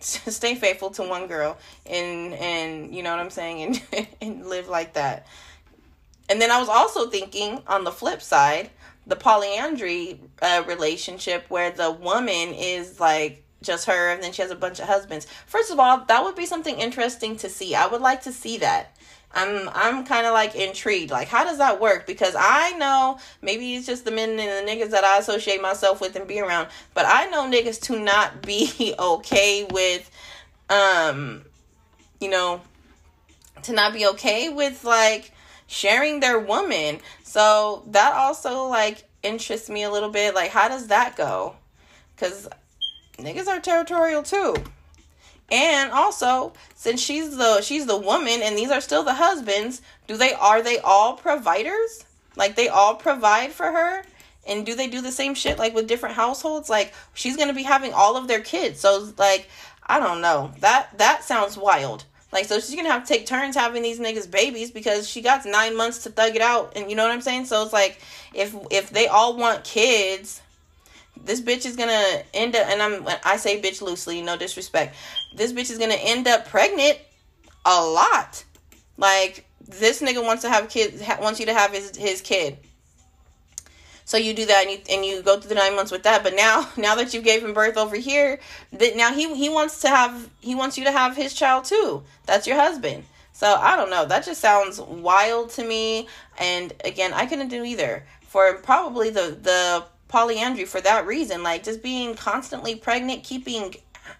stay 0.00 0.54
faithful 0.54 0.90
to 0.90 1.02
one 1.02 1.26
girl 1.26 1.58
and 1.86 2.32
and 2.34 2.94
you 2.94 3.02
know 3.02 3.10
what 3.10 3.20
I'm 3.20 3.30
saying 3.30 3.80
and 3.92 4.08
and 4.20 4.46
live 4.46 4.68
like 4.68 4.94
that. 4.94 5.26
And 6.28 6.40
then 6.40 6.50
I 6.50 6.58
was 6.58 6.68
also 6.68 7.10
thinking 7.10 7.60
on 7.66 7.84
the 7.84 7.90
flip 7.90 8.22
side, 8.22 8.70
the 9.06 9.16
polyandry 9.16 10.20
uh, 10.40 10.62
relationship 10.66 11.44
where 11.48 11.70
the 11.70 11.90
woman 11.90 12.54
is 12.54 13.00
like 13.00 13.44
just 13.62 13.86
her 13.86 14.10
and 14.10 14.22
then 14.22 14.32
she 14.32 14.40
has 14.40 14.50
a 14.50 14.56
bunch 14.56 14.78
of 14.78 14.86
husbands. 14.86 15.26
First 15.46 15.70
of 15.70 15.78
all, 15.78 16.04
that 16.06 16.24
would 16.24 16.36
be 16.36 16.46
something 16.46 16.78
interesting 16.78 17.36
to 17.38 17.48
see. 17.50 17.74
I 17.74 17.86
would 17.86 18.00
like 18.00 18.22
to 18.22 18.32
see 18.32 18.58
that. 18.58 18.96
I'm 19.32 19.68
I'm 19.72 20.04
kind 20.04 20.26
of 20.26 20.32
like 20.32 20.54
intrigued. 20.54 21.10
Like, 21.10 21.28
how 21.28 21.44
does 21.44 21.58
that 21.58 21.80
work? 21.80 22.06
Because 22.06 22.34
I 22.36 22.72
know 22.72 23.18
maybe 23.42 23.74
it's 23.74 23.86
just 23.86 24.04
the 24.04 24.10
men 24.10 24.30
and 24.30 24.38
the 24.38 24.70
niggas 24.70 24.90
that 24.90 25.04
I 25.04 25.18
associate 25.18 25.62
myself 25.62 26.00
with 26.00 26.16
and 26.16 26.26
be 26.26 26.40
around, 26.40 26.68
but 26.94 27.04
I 27.06 27.26
know 27.26 27.48
niggas 27.48 27.80
to 27.82 27.98
not 27.98 28.42
be 28.46 28.94
okay 28.98 29.66
with, 29.70 30.10
um, 30.68 31.42
you 32.20 32.28
know, 32.28 32.60
to 33.62 33.72
not 33.72 33.92
be 33.92 34.06
okay 34.06 34.48
with 34.48 34.84
like 34.84 35.32
sharing 35.66 36.20
their 36.20 36.38
woman. 36.38 36.98
So 37.22 37.84
that 37.88 38.14
also 38.14 38.66
like 38.66 39.04
interests 39.22 39.70
me 39.70 39.84
a 39.84 39.90
little 39.90 40.10
bit. 40.10 40.34
Like, 40.34 40.50
how 40.50 40.68
does 40.68 40.88
that 40.88 41.16
go? 41.16 41.54
Because 42.16 42.48
niggas 43.18 43.46
are 43.46 43.60
territorial 43.60 44.24
too. 44.24 44.56
And 45.50 45.90
also, 45.90 46.52
since 46.74 47.00
she's 47.00 47.36
the 47.36 47.60
she's 47.60 47.86
the 47.86 47.96
woman 47.96 48.40
and 48.42 48.56
these 48.56 48.70
are 48.70 48.80
still 48.80 49.02
the 49.02 49.14
husbands, 49.14 49.82
do 50.06 50.16
they 50.16 50.32
are 50.34 50.62
they 50.62 50.78
all 50.78 51.16
providers? 51.16 52.04
Like 52.36 52.54
they 52.56 52.68
all 52.68 52.94
provide 52.94 53.52
for 53.52 53.66
her? 53.66 54.04
And 54.46 54.64
do 54.64 54.74
they 54.74 54.86
do 54.86 55.00
the 55.00 55.12
same 55.12 55.34
shit 55.34 55.58
like 55.58 55.74
with 55.74 55.88
different 55.88 56.14
households? 56.14 56.70
Like 56.70 56.94
she's 57.14 57.36
going 57.36 57.48
to 57.48 57.54
be 57.54 57.64
having 57.64 57.92
all 57.92 58.16
of 58.16 58.28
their 58.28 58.40
kids. 58.40 58.80
So 58.80 59.12
like 59.18 59.48
I 59.86 59.98
don't 59.98 60.20
know. 60.20 60.52
That 60.60 60.96
that 60.98 61.24
sounds 61.24 61.56
wild. 61.56 62.04
Like 62.32 62.44
so 62.44 62.60
she's 62.60 62.76
going 62.76 62.86
to 62.86 62.92
have 62.92 63.04
to 63.04 63.12
take 63.12 63.26
turns 63.26 63.56
having 63.56 63.82
these 63.82 63.98
niggas 63.98 64.30
babies 64.30 64.70
because 64.70 65.08
she 65.08 65.20
got 65.20 65.44
9 65.44 65.76
months 65.76 66.04
to 66.04 66.10
thug 66.10 66.36
it 66.36 66.42
out 66.42 66.74
and 66.76 66.88
you 66.88 66.94
know 66.94 67.02
what 67.02 67.12
I'm 67.12 67.20
saying? 67.20 67.46
So 67.46 67.64
it's 67.64 67.72
like 67.72 68.00
if 68.32 68.54
if 68.70 68.90
they 68.90 69.08
all 69.08 69.36
want 69.36 69.64
kids, 69.64 70.40
this 71.24 71.40
bitch 71.40 71.66
is 71.66 71.76
gonna 71.76 72.22
end 72.34 72.56
up 72.56 72.66
and 72.68 72.82
i'm 72.82 73.06
i 73.24 73.36
say 73.36 73.60
bitch 73.60 73.82
loosely 73.82 74.22
no 74.22 74.36
disrespect. 74.36 74.96
This 75.34 75.52
bitch 75.52 75.70
is 75.70 75.78
gonna 75.78 75.94
end 75.94 76.26
up 76.26 76.48
pregnant 76.48 76.98
a 77.64 77.82
lot. 77.82 78.44
Like 78.96 79.46
this 79.60 80.02
nigga 80.02 80.24
wants 80.24 80.42
to 80.42 80.50
have 80.50 80.68
kids 80.68 81.02
wants 81.20 81.40
you 81.40 81.46
to 81.46 81.54
have 81.54 81.72
his 81.72 81.96
his 81.96 82.20
kid. 82.20 82.58
So 84.04 84.16
you 84.16 84.34
do 84.34 84.44
that 84.46 84.66
and 84.66 84.72
you, 84.72 84.78
and 84.90 85.06
you 85.06 85.22
go 85.22 85.38
through 85.38 85.50
the 85.50 85.54
nine 85.54 85.76
months 85.76 85.92
with 85.92 86.02
that 86.02 86.22
but 86.24 86.34
now 86.34 86.68
now 86.76 86.94
that 86.96 87.14
you 87.14 87.22
gave 87.22 87.44
him 87.44 87.54
birth 87.54 87.76
over 87.76 87.96
here 87.96 88.40
that 88.72 88.96
now 88.96 89.12
he 89.12 89.34
he 89.34 89.48
wants 89.48 89.80
to 89.82 89.88
have 89.88 90.28
he 90.40 90.54
wants 90.54 90.78
you 90.78 90.84
to 90.84 90.92
have 90.92 91.16
his 91.16 91.34
child 91.34 91.64
too. 91.64 92.02
That's 92.26 92.46
your 92.46 92.56
husband. 92.56 93.04
So 93.32 93.54
i 93.54 93.76
don't 93.76 93.90
know. 93.90 94.06
That 94.06 94.24
just 94.24 94.40
sounds 94.40 94.80
wild 94.80 95.50
to 95.50 95.64
me 95.64 96.08
and 96.38 96.72
again 96.84 97.12
i 97.12 97.26
couldn't 97.26 97.48
do 97.48 97.64
either. 97.64 98.04
For 98.22 98.54
probably 98.54 99.10
the 99.10 99.38
the 99.40 99.84
polyandry 100.10 100.64
for 100.66 100.80
that 100.82 101.06
reason. 101.06 101.42
Like 101.42 101.62
just 101.62 101.82
being 101.82 102.14
constantly 102.14 102.74
pregnant, 102.74 103.24
keeping 103.24 103.74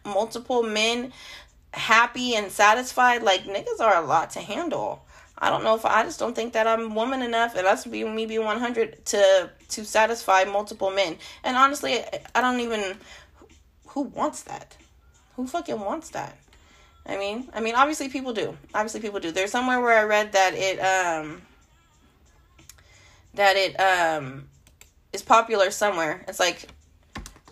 multiple 0.04 0.62
men 0.62 1.12
happy 1.74 2.34
and 2.34 2.50
satisfied. 2.50 3.22
Like 3.22 3.44
niggas 3.44 3.80
are 3.80 4.02
a 4.02 4.06
lot 4.06 4.30
to 4.30 4.40
handle. 4.40 5.04
I 5.36 5.48
don't 5.50 5.64
know 5.64 5.74
if 5.74 5.84
I 5.84 6.04
just 6.04 6.18
don't 6.18 6.34
think 6.34 6.52
that 6.52 6.66
I'm 6.66 6.94
woman 6.94 7.22
enough, 7.22 7.56
and 7.56 7.66
that's 7.66 7.86
be 7.86 8.04
me 8.04 8.26
being 8.26 8.44
100 8.44 9.04
to 9.06 9.50
to 9.70 9.84
satisfy 9.84 10.44
multiple 10.44 10.90
men. 10.90 11.16
And 11.44 11.56
honestly, 11.56 12.00
I 12.34 12.40
don't 12.40 12.60
even 12.60 12.96
who 13.88 14.02
wants 14.02 14.42
that. 14.44 14.76
Who 15.36 15.46
fucking 15.46 15.80
wants 15.80 16.10
that? 16.10 16.36
I 17.06 17.16
mean, 17.16 17.48
I 17.54 17.60
mean, 17.60 17.74
obviously 17.74 18.08
people 18.08 18.32
do. 18.32 18.56
Obviously 18.74 19.00
people 19.00 19.20
do. 19.20 19.32
There's 19.32 19.50
somewhere 19.50 19.80
where 19.80 19.98
I 19.98 20.04
read 20.04 20.32
that 20.32 20.52
it 20.54 20.78
um 20.78 21.42
that 23.34 23.56
it 23.56 23.74
um 23.80 24.48
is 25.12 25.22
popular 25.22 25.70
somewhere. 25.70 26.24
It's 26.28 26.40
like 26.40 26.68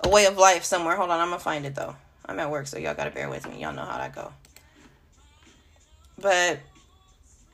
a 0.02 0.08
way 0.08 0.26
of 0.26 0.36
life 0.36 0.64
somewhere. 0.64 0.96
Hold 0.96 1.10
on, 1.10 1.20
I'm 1.20 1.28
gonna 1.28 1.40
find 1.40 1.66
it 1.66 1.74
though. 1.74 1.96
I'm 2.26 2.38
at 2.38 2.50
work, 2.50 2.66
so 2.66 2.78
y'all 2.78 2.94
gotta 2.94 3.10
bear 3.10 3.28
with 3.28 3.48
me. 3.48 3.62
Y'all 3.62 3.74
know 3.74 3.84
how 3.84 3.98
that 3.98 4.14
go. 4.14 4.32
But 6.18 6.60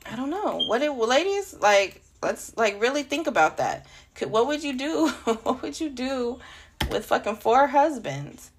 I 0.05 0.15
don't 0.15 0.29
know. 0.29 0.59
What 0.67 0.81
it 0.81 0.91
ladies 0.91 1.55
like 1.59 2.01
let's 2.21 2.55
like 2.57 2.81
really 2.81 3.03
think 3.03 3.27
about 3.27 3.57
that. 3.57 3.85
Could 4.15 4.31
what 4.31 4.47
would 4.47 4.63
you 4.63 4.73
do? 4.77 5.09
what 5.43 5.61
would 5.61 5.79
you 5.79 5.89
do 5.89 6.39
with 6.91 7.05
fucking 7.05 7.37
four 7.37 7.67
husbands? 7.67 8.51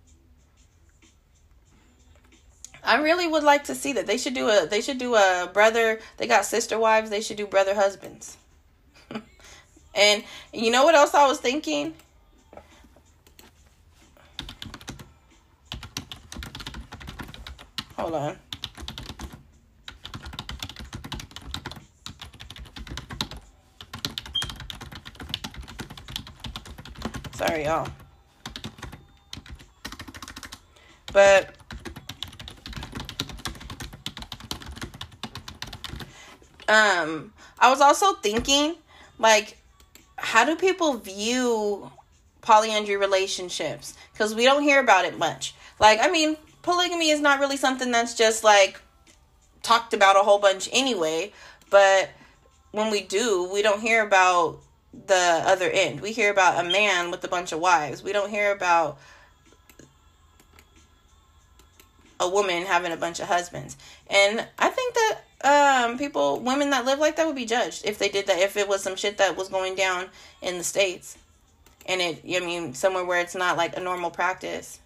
I 2.83 2.97
really 2.99 3.27
would 3.27 3.43
like 3.43 3.65
to 3.65 3.75
see 3.75 3.95
that. 3.95 4.07
They 4.07 4.17
should 4.17 4.35
do 4.35 4.49
a 4.49 4.67
they 4.67 4.81
should 4.81 4.99
do 4.99 5.17
a 5.17 5.51
brother 5.53 6.01
they 6.17 6.27
got 6.27 6.45
sister 6.45 6.79
wives, 6.79 7.11
they 7.11 7.21
should 7.21 7.37
do 7.37 7.47
brother 7.47 7.75
husbands. 7.75 8.37
And 9.97 10.23
you 10.53 10.71
know 10.71 10.85
what 10.85 10.95
else 10.95 11.15
I 11.15 11.27
was 11.27 11.39
thinking? 11.39 11.95
Hold 17.97 18.15
on. 18.15 18.39
Sorry, 27.35 27.65
y'all. 27.65 27.89
But 31.13 31.55
um 36.69 37.33
I 37.59 37.71
was 37.71 37.81
also 37.81 38.13
thinking 38.15 38.75
like 39.19 39.56
how 40.37 40.45
do 40.45 40.55
people 40.55 40.99
view 40.99 41.91
polyandry 42.43 42.99
relationships? 42.99 43.95
Because 44.13 44.35
we 44.35 44.45
don't 44.45 44.63
hear 44.63 44.81
about 44.81 45.07
it 45.07 45.17
much. 45.17 45.55
Like, 45.81 45.99
I 46.03 46.11
mean, 46.11 46.37
polygamy 46.61 47.09
is 47.09 47.23
not 47.23 47.41
really 47.41 47.57
something 47.57 47.91
that's 47.91 48.13
just 48.13 48.45
like 48.45 48.79
talked 49.63 49.95
about 49.95 50.15
a 50.15 50.19
whole 50.19 50.39
bunch 50.39 50.69
anyway, 50.75 51.33
but 51.71 52.11
when 52.73 52.91
we 52.91 53.01
do, 53.01 53.49
we 53.51 53.63
don't 53.63 53.81
hear 53.81 54.07
about 54.07 54.59
the 55.07 55.43
other 55.47 55.71
end. 55.71 56.03
We 56.03 56.13
hear 56.13 56.31
about 56.31 56.63
a 56.63 56.69
man 56.69 57.11
with 57.11 57.25
a 57.25 57.29
bunch 57.29 57.53
of 57.53 57.61
wives. 57.61 58.03
We 58.03 58.13
don't 58.13 58.29
hear 58.29 58.53
about 58.53 58.99
a 62.21 62.29
woman 62.29 62.67
having 62.67 62.93
a 62.93 62.99
bunch 62.99 63.21
of 63.21 63.29
husbands. 63.29 63.79
And 64.09 64.47
I 64.59 64.69
think 64.69 64.93
that 64.93 65.21
um 65.43 65.99
people 65.99 66.41
women 66.41 66.71
that 66.71 66.85
live 66.85 66.99
like 66.99 67.17
that 67.17 67.27
would 67.27 67.37
be 67.37 67.45
judged 67.45 67.85
if 67.85 67.99
they 67.99 68.09
did 68.09 68.27
that 68.27 68.39
if 68.39 68.57
it 68.57 68.69
was 68.69 68.83
some 68.83 68.97
shit 68.97 69.19
that 69.19 69.37
was 69.37 69.49
going 69.49 69.75
down 69.75 70.07
in 70.43 70.59
the 70.59 70.65
states. 70.65 71.19
And 71.87 72.01
it 72.01 72.23
i 72.25 72.41
mean 72.41 72.75
somewhere 72.75 73.05
where 73.05 73.21
it's 73.21 73.35
not 73.35 73.57
like 73.57 73.77
a 73.77 73.81
normal 73.81 74.11
practice. 74.11 74.81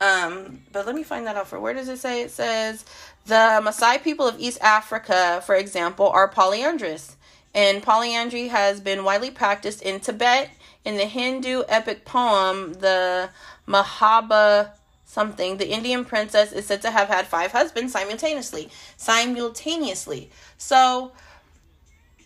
Um 0.00 0.62
but 0.72 0.86
let 0.86 0.94
me 0.94 1.02
find 1.02 1.26
that 1.26 1.36
out 1.36 1.48
for 1.48 1.60
where 1.60 1.74
does 1.74 1.88
it 1.88 1.98
say? 1.98 2.22
It 2.22 2.30
says 2.30 2.84
the 3.26 3.60
Maasai 3.62 4.02
people 4.02 4.26
of 4.26 4.38
East 4.38 4.58
Africa, 4.60 5.42
for 5.46 5.54
example, 5.54 6.08
are 6.10 6.28
polyandrous, 6.28 7.16
and 7.54 7.82
polyandry 7.82 8.48
has 8.48 8.80
been 8.80 9.02
widely 9.02 9.30
practiced 9.30 9.80
in 9.80 10.00
Tibet. 10.00 10.50
In 10.84 10.96
the 10.96 11.06
Hindu 11.06 11.62
epic 11.68 12.04
poem, 12.04 12.74
the 12.74 13.30
Mahaba 13.66 14.70
something, 15.06 15.56
the 15.56 15.68
Indian 15.68 16.04
princess 16.04 16.52
is 16.52 16.66
said 16.66 16.82
to 16.82 16.90
have 16.90 17.08
had 17.08 17.26
five 17.26 17.52
husbands 17.52 17.92
simultaneously. 17.92 18.68
Simultaneously. 18.96 20.30
So 20.58 21.12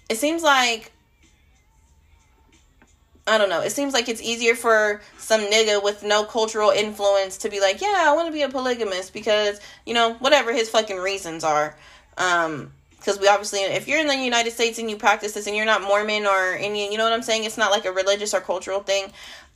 it 0.09 0.17
seems 0.17 0.43
like 0.43 0.93
I 3.29 3.37
don't 3.37 3.51
know. 3.51 3.61
It 3.61 3.73
seems 3.73 3.93
like 3.93 4.09
it's 4.09 4.23
easier 4.23 4.55
for 4.55 5.03
some 5.19 5.43
nigga 5.43 5.83
with 5.83 6.03
no 6.03 6.25
cultural 6.25 6.71
influence 6.71 7.37
to 7.39 7.51
be 7.51 7.61
like, 7.61 7.83
yeah, 7.83 8.05
I 8.07 8.15
want 8.15 8.27
to 8.27 8.33
be 8.33 8.41
a 8.41 8.49
polygamist 8.49 9.13
because, 9.13 9.61
you 9.85 9.93
know, 9.93 10.15
whatever 10.15 10.51
his 10.51 10.71
fucking 10.71 10.97
reasons 10.97 11.45
are. 11.45 11.77
Um, 12.17 12.73
because 12.99 13.19
we 13.19 13.29
obviously, 13.29 13.61
if 13.61 13.89
you're 13.89 14.01
in 14.01 14.07
the 14.07 14.17
United 14.17 14.53
States 14.53 14.79
and 14.79 14.91
you 14.91 14.97
practice 14.97 15.33
this 15.33 15.47
and 15.47 15.57
you're 15.57 15.65
not 15.65 15.83
Mormon 15.83 16.27
or 16.27 16.55
any, 16.55 16.91
you 16.91 16.99
know 16.99 17.05
what 17.05 17.13
I'm 17.13 17.23
saying? 17.23 17.45
It's 17.45 17.57
not 17.57 17.71
like 17.71 17.85
a 17.85 17.93
religious 17.93 18.35
or 18.35 18.41
cultural 18.41 18.81
thing. 18.81 19.13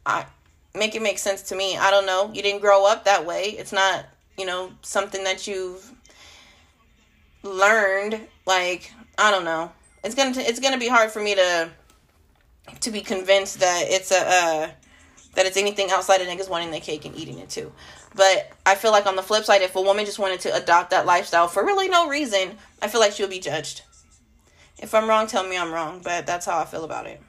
I, 0.07 0.27
make 0.75 0.95
it 0.95 1.03
make 1.03 1.19
sense 1.19 1.43
to 1.43 1.55
me. 1.55 1.77
I 1.77 1.91
don't 1.91 2.07
know. 2.07 2.31
You 2.33 2.43
didn't 2.43 2.61
grow 2.61 2.87
up 2.87 3.05
that 3.05 3.27
way. 3.27 3.51
It's 3.59 3.73
not, 3.73 4.07
you 4.39 4.47
know, 4.47 4.73
something 4.83 5.25
that 5.25 5.47
you've 5.47 5.93
learned. 7.43 8.21
Like, 8.47 8.93
I 9.19 9.31
don't 9.31 9.45
know. 9.45 9.73
It's 10.05 10.15
gonna 10.15 10.33
it's 10.37 10.59
gonna 10.59 10.79
be 10.79 10.89
hard 10.89 11.11
for 11.11 11.21
me 11.21 11.35
to 11.35 11.71
to 12.81 12.91
be 12.91 13.03
convinced 13.03 13.61
that 13.61 13.85
it's 13.89 14.11
a 14.11 14.19
uh, 14.19 14.71
that 15.35 15.47
it's 15.47 15.57
anything 15.57 15.91
outside 15.91 16.21
of 16.21 16.27
niggas 16.27 16.49
wanting 16.49 16.71
the 16.71 16.81
cake 16.81 17.05
and 17.05 17.17
eating 17.17 17.39
it 17.39 17.51
too. 17.51 17.73
But 18.15 18.51
I 18.67 18.75
feel 18.75 18.91
like 18.91 19.07
on 19.07 19.17
the 19.17 19.23
flip 19.23 19.45
side, 19.45 19.63
if 19.63 19.77
a 19.77 19.81
woman 19.81 20.05
just 20.05 20.19
wanted 20.19 20.41
to 20.41 20.55
adopt 20.55 20.91
that 20.91 21.07
lifestyle 21.07 21.49
for 21.49 21.65
really 21.65 21.89
no 21.89 22.09
reason, 22.09 22.57
I 22.81 22.89
feel 22.89 23.01
like 23.01 23.13
she'll 23.13 23.29
be 23.29 23.41
judged. 23.41 23.83
If 24.79 24.95
I'm 24.95 25.09
wrong, 25.09 25.27
tell 25.27 25.47
me 25.47 25.57
I'm 25.57 25.73
wrong, 25.73 26.01
but 26.03 26.27
that's 26.27 26.45
how 26.45 26.59
I 26.59 26.65
feel 26.65 26.85
about 26.85 27.07
it. 27.07 27.23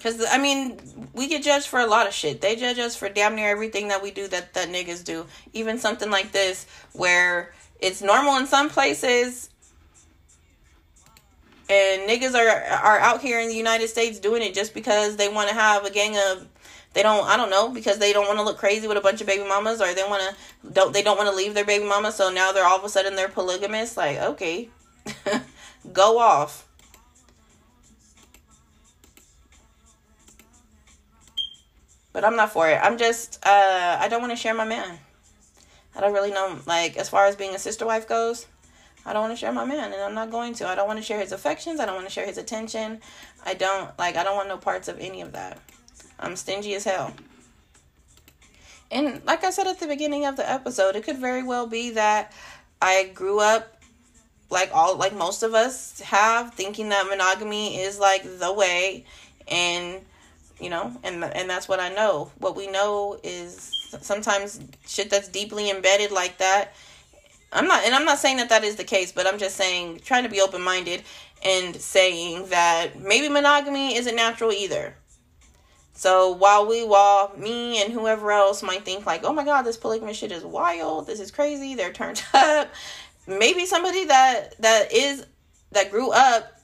Cause 0.00 0.22
I 0.30 0.36
mean, 0.36 0.78
we 1.14 1.28
get 1.28 1.42
judged 1.42 1.66
for 1.66 1.80
a 1.80 1.86
lot 1.86 2.06
of 2.06 2.12
shit. 2.12 2.42
They 2.42 2.56
judge 2.56 2.78
us 2.78 2.94
for 2.94 3.08
damn 3.08 3.34
near 3.34 3.48
everything 3.48 3.88
that 3.88 4.02
we 4.02 4.10
do 4.10 4.28
that 4.28 4.52
that 4.52 4.68
niggas 4.68 5.02
do. 5.02 5.24
Even 5.54 5.78
something 5.78 6.10
like 6.10 6.30
this, 6.30 6.66
where 6.92 7.54
it's 7.80 8.02
normal 8.02 8.36
in 8.36 8.46
some 8.46 8.68
places, 8.68 9.48
and 11.68 12.08
niggas 12.08 12.34
are 12.34 12.48
are 12.48 12.98
out 12.98 13.20
here 13.20 13.40
in 13.40 13.48
the 13.48 13.54
United 13.54 13.88
States 13.88 14.18
doing 14.18 14.42
it 14.42 14.54
just 14.54 14.74
because 14.74 15.16
they 15.16 15.28
want 15.28 15.48
to 15.48 15.54
have 15.54 15.84
a 15.84 15.90
gang 15.90 16.16
of 16.16 16.46
they 16.92 17.02
don't 17.02 17.26
i 17.26 17.36
don't 17.36 17.50
know 17.50 17.68
because 17.70 17.98
they 17.98 18.12
don't 18.12 18.26
want 18.26 18.38
to 18.38 18.44
look 18.44 18.56
crazy 18.56 18.86
with 18.86 18.96
a 18.96 19.00
bunch 19.00 19.20
of 19.20 19.26
baby 19.26 19.46
mamas 19.46 19.80
or 19.80 19.92
they 19.94 20.02
want 20.02 20.22
to 20.22 20.70
don't 20.72 20.92
they 20.92 21.02
don't 21.02 21.16
want 21.16 21.28
to 21.28 21.34
leave 21.34 21.54
their 21.54 21.64
baby 21.64 21.84
mama 21.84 22.12
so 22.12 22.30
now 22.30 22.52
they're 22.52 22.66
all 22.66 22.78
of 22.78 22.84
a 22.84 22.88
sudden 22.88 23.16
they're 23.16 23.28
polygamous 23.28 23.96
like 23.96 24.18
okay. 24.18 24.68
Go 25.92 26.18
off. 26.18 26.66
But 32.12 32.24
i'm 32.24 32.36
not 32.36 32.52
for 32.52 32.70
it. 32.70 32.78
I'm 32.82 32.96
just 32.96 33.44
uh 33.44 33.98
i 34.00 34.08
don't 34.08 34.20
want 34.20 34.32
to 34.32 34.36
share 34.36 34.54
my 34.54 34.64
man. 34.64 34.98
I 35.96 36.00
don't 36.00 36.12
really 36.12 36.30
know 36.30 36.58
like 36.66 36.96
as 36.96 37.08
far 37.08 37.26
as 37.26 37.36
being 37.36 37.54
a 37.54 37.58
sister 37.58 37.86
wife 37.86 38.08
goes 38.08 38.46
I 39.06 39.12
don't 39.12 39.22
want 39.22 39.32
to 39.32 39.36
share 39.36 39.52
my 39.52 39.64
man, 39.64 39.92
and 39.92 40.02
I'm 40.02 40.14
not 40.14 40.30
going 40.30 40.54
to. 40.54 40.68
I 40.68 40.74
don't 40.74 40.86
want 40.86 40.98
to 40.98 41.04
share 41.04 41.20
his 41.20 41.32
affections. 41.32 41.78
I 41.80 41.86
don't 41.86 41.94
want 41.94 42.06
to 42.06 42.12
share 42.12 42.26
his 42.26 42.38
attention. 42.38 43.00
I 43.44 43.54
don't 43.54 43.96
like. 43.98 44.16
I 44.16 44.24
don't 44.24 44.36
want 44.36 44.48
no 44.48 44.56
parts 44.56 44.88
of 44.88 44.98
any 44.98 45.20
of 45.20 45.32
that. 45.32 45.58
I'm 46.18 46.36
stingy 46.36 46.74
as 46.74 46.84
hell. 46.84 47.12
And 48.90 49.22
like 49.24 49.44
I 49.44 49.50
said 49.50 49.66
at 49.66 49.80
the 49.80 49.86
beginning 49.86 50.24
of 50.24 50.36
the 50.36 50.48
episode, 50.48 50.96
it 50.96 51.04
could 51.04 51.18
very 51.18 51.42
well 51.42 51.66
be 51.66 51.90
that 51.90 52.32
I 52.80 53.10
grew 53.14 53.40
up 53.40 53.82
like 54.50 54.70
all 54.72 54.96
like 54.96 55.14
most 55.14 55.42
of 55.42 55.54
us 55.54 56.00
have 56.00 56.54
thinking 56.54 56.90
that 56.90 57.06
monogamy 57.08 57.80
is 57.80 57.98
like 57.98 58.22
the 58.38 58.52
way 58.52 59.04
and 59.48 60.00
you 60.60 60.70
know 60.70 60.96
and 61.02 61.24
and 61.24 61.50
that's 61.50 61.68
what 61.68 61.80
I 61.80 61.88
know. 61.88 62.30
What 62.38 62.56
we 62.56 62.68
know 62.68 63.18
is 63.22 63.70
sometimes 64.00 64.60
shit 64.86 65.10
that's 65.10 65.28
deeply 65.28 65.70
embedded 65.70 66.12
like 66.12 66.38
that 66.38 66.74
I'm 67.54 67.66
not, 67.66 67.84
and 67.84 67.94
I'm 67.94 68.04
not 68.04 68.18
saying 68.18 68.38
that 68.38 68.48
that 68.48 68.64
is 68.64 68.76
the 68.76 68.84
case, 68.84 69.12
but 69.12 69.26
I'm 69.26 69.38
just 69.38 69.56
saying, 69.56 70.00
trying 70.04 70.24
to 70.24 70.28
be 70.28 70.40
open 70.40 70.60
minded 70.60 71.02
and 71.44 71.76
saying 71.76 72.48
that 72.48 73.00
maybe 73.00 73.28
monogamy 73.28 73.96
isn't 73.96 74.16
natural 74.16 74.50
either. 74.50 74.96
So 75.92 76.32
while 76.32 76.66
we, 76.66 76.84
while 76.84 77.32
me 77.36 77.80
and 77.80 77.92
whoever 77.92 78.32
else 78.32 78.62
might 78.62 78.84
think 78.84 79.06
like, 79.06 79.22
oh 79.24 79.32
my 79.32 79.44
god, 79.44 79.62
this 79.62 79.76
polygamous 79.76 80.16
shit 80.16 80.32
is 80.32 80.44
wild, 80.44 81.06
this 81.06 81.20
is 81.20 81.30
crazy, 81.30 81.76
they're 81.76 81.92
turned 81.92 82.22
up. 82.34 82.68
Maybe 83.26 83.64
somebody 83.64 84.04
that 84.06 84.60
that 84.60 84.92
is 84.92 85.24
that 85.70 85.90
grew 85.90 86.10
up 86.10 86.60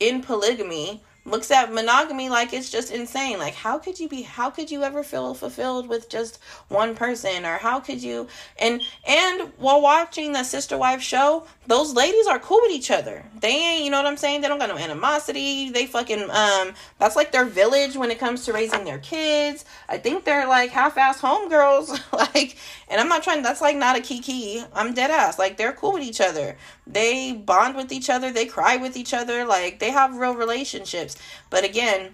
in 0.00 0.20
polygamy 0.20 1.02
looks 1.26 1.50
at 1.50 1.72
monogamy 1.72 2.28
like 2.28 2.52
it's 2.52 2.70
just 2.70 2.90
insane. 2.90 3.38
Like 3.38 3.54
how 3.54 3.78
could 3.78 3.98
you 3.98 4.08
be 4.08 4.22
how 4.22 4.50
could 4.50 4.70
you 4.70 4.82
ever 4.82 5.02
feel 5.02 5.34
fulfilled 5.34 5.88
with 5.88 6.08
just 6.08 6.38
one 6.68 6.94
person 6.94 7.44
or 7.44 7.58
how 7.58 7.80
could 7.80 8.02
you 8.02 8.28
and 8.58 8.80
and 9.06 9.52
while 9.58 9.82
watching 9.82 10.32
the 10.32 10.44
sister 10.44 10.78
wife 10.78 11.02
show, 11.02 11.46
those 11.66 11.94
ladies 11.94 12.26
are 12.26 12.38
cool 12.38 12.60
with 12.62 12.70
each 12.70 12.90
other. 12.90 13.24
They 13.40 13.48
ain't, 13.48 13.84
you 13.84 13.90
know 13.90 13.98
what 13.98 14.06
I'm 14.06 14.16
saying? 14.16 14.40
They 14.40 14.48
don't 14.48 14.58
got 14.58 14.68
no 14.68 14.78
animosity. 14.78 15.70
They 15.70 15.86
fucking 15.86 16.30
um 16.30 16.72
that's 16.98 17.16
like 17.16 17.32
their 17.32 17.44
village 17.44 17.96
when 17.96 18.10
it 18.10 18.18
comes 18.18 18.44
to 18.44 18.52
raising 18.52 18.84
their 18.84 18.98
kids. 18.98 19.64
I 19.88 19.98
think 19.98 20.24
they're 20.24 20.46
like 20.46 20.70
half-ass 20.70 21.20
homegirls 21.20 22.00
like 22.34 22.56
and 22.88 23.00
I'm 23.00 23.08
not 23.08 23.22
trying 23.22 23.42
that's 23.42 23.60
like 23.60 23.76
not 23.76 23.96
a 23.96 24.00
kiki. 24.00 24.62
I'm 24.72 24.94
dead 24.94 25.10
ass. 25.10 25.38
Like 25.38 25.56
they're 25.56 25.72
cool 25.72 25.92
with 25.92 26.02
each 26.02 26.20
other. 26.20 26.56
They 26.86 27.32
bond 27.32 27.74
with 27.76 27.92
each 27.92 28.08
other, 28.08 28.32
they 28.32 28.46
cry 28.46 28.76
with 28.76 28.96
each 28.96 29.12
other, 29.12 29.44
like 29.44 29.78
they 29.78 29.90
have 29.90 30.16
real 30.16 30.34
relationships. 30.34 31.16
But 31.50 31.64
again, 31.64 32.12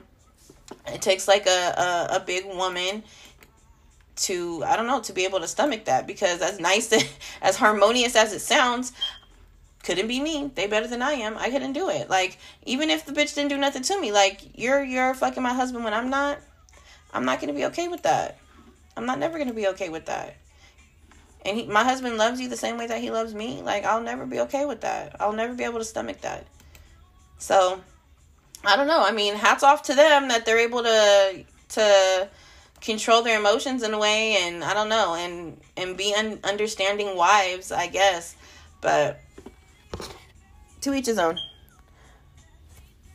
it 0.87 1.03
takes 1.03 1.29
like 1.29 1.47
a, 1.47 2.09
a, 2.11 2.17
a 2.17 2.21
big 2.21 2.47
woman 2.47 3.03
to 4.15 4.63
I 4.65 4.77
don't 4.77 4.87
know 4.87 5.01
to 5.01 5.13
be 5.13 5.25
able 5.25 5.41
to 5.41 5.49
stomach 5.49 5.85
that 5.87 6.07
because 6.07 6.41
as 6.41 6.61
nice 6.61 6.93
as 7.43 7.57
harmonious 7.57 8.17
as 8.17 8.33
it 8.33 8.41
sounds, 8.41 8.93
couldn't 9.83 10.09
be 10.09 10.21
me. 10.21 10.51
They 10.55 10.67
better 10.67 10.87
than 10.87 11.03
I 11.03 11.13
am. 11.13 11.37
I 11.37 11.51
couldn't 11.51 11.73
do 11.73 11.91
it. 11.91 12.09
Like 12.09 12.39
even 12.65 12.89
if 12.89 13.05
the 13.05 13.13
bitch 13.13 13.35
didn't 13.35 13.51
do 13.51 13.59
nothing 13.59 13.83
to 13.83 14.01
me, 14.01 14.13
like 14.13 14.41
you're 14.59 14.83
you're 14.83 15.13
fucking 15.15 15.43
my 15.43 15.53
husband 15.53 15.85
when 15.85 15.95
I'm 15.95 16.09
not. 16.09 16.39
I'm 17.15 17.27
not 17.27 17.41
gonna 17.41 17.53
be 17.53 17.67
okay 17.67 17.89
with 17.89 18.03
that. 18.05 18.39
I'm 18.97 19.05
not 19.05 19.19
never 19.19 19.37
gonna 19.37 19.53
be 19.53 19.69
okay 19.69 19.91
with 19.91 20.07
that. 20.07 20.37
And 21.45 21.57
he, 21.57 21.67
my 21.67 21.83
husband 21.83 22.17
loves 22.17 22.41
you 22.41 22.49
the 22.49 22.57
same 22.57 22.79
way 22.79 22.87
that 22.87 23.01
he 23.01 23.11
loves 23.11 23.35
me. 23.35 23.63
Like 23.63 23.85
I'll 23.85 24.03
never 24.03 24.27
be 24.27 24.41
okay 24.41 24.65
with 24.65 24.83
that. 24.83 25.17
I'll 25.21 25.33
never 25.33 25.55
be 25.55 25.65
able 25.65 25.79
to 25.79 25.85
stomach 25.85 26.21
that. 26.21 26.47
So 27.39 27.81
I 28.65 28.77
don't 28.77 28.87
know. 28.87 29.03
I 29.03 29.13
mean, 29.13 29.35
hats 29.35 29.63
off 29.63 29.83
to 29.85 29.95
them 29.95 30.29
that 30.29 30.47
they're 30.47 30.59
able 30.59 30.83
to 30.83 31.45
to 31.71 32.29
control 32.81 33.23
their 33.23 33.39
emotions 33.39 33.83
in 33.83 33.95
a 33.95 33.99
way 33.99 34.37
and 34.43 34.63
I 34.63 34.75
don't 34.75 34.89
know 34.89 35.15
and 35.15 35.61
and 35.77 35.97
be 35.97 36.15
un- 36.15 36.41
understanding 36.45 37.17
wives, 37.17 37.73
I 37.73 37.89
guess. 37.89 38.37
But 38.81 39.21
to 40.83 40.95
each 40.95 41.07
his 41.07 41.19
own. 41.19 41.39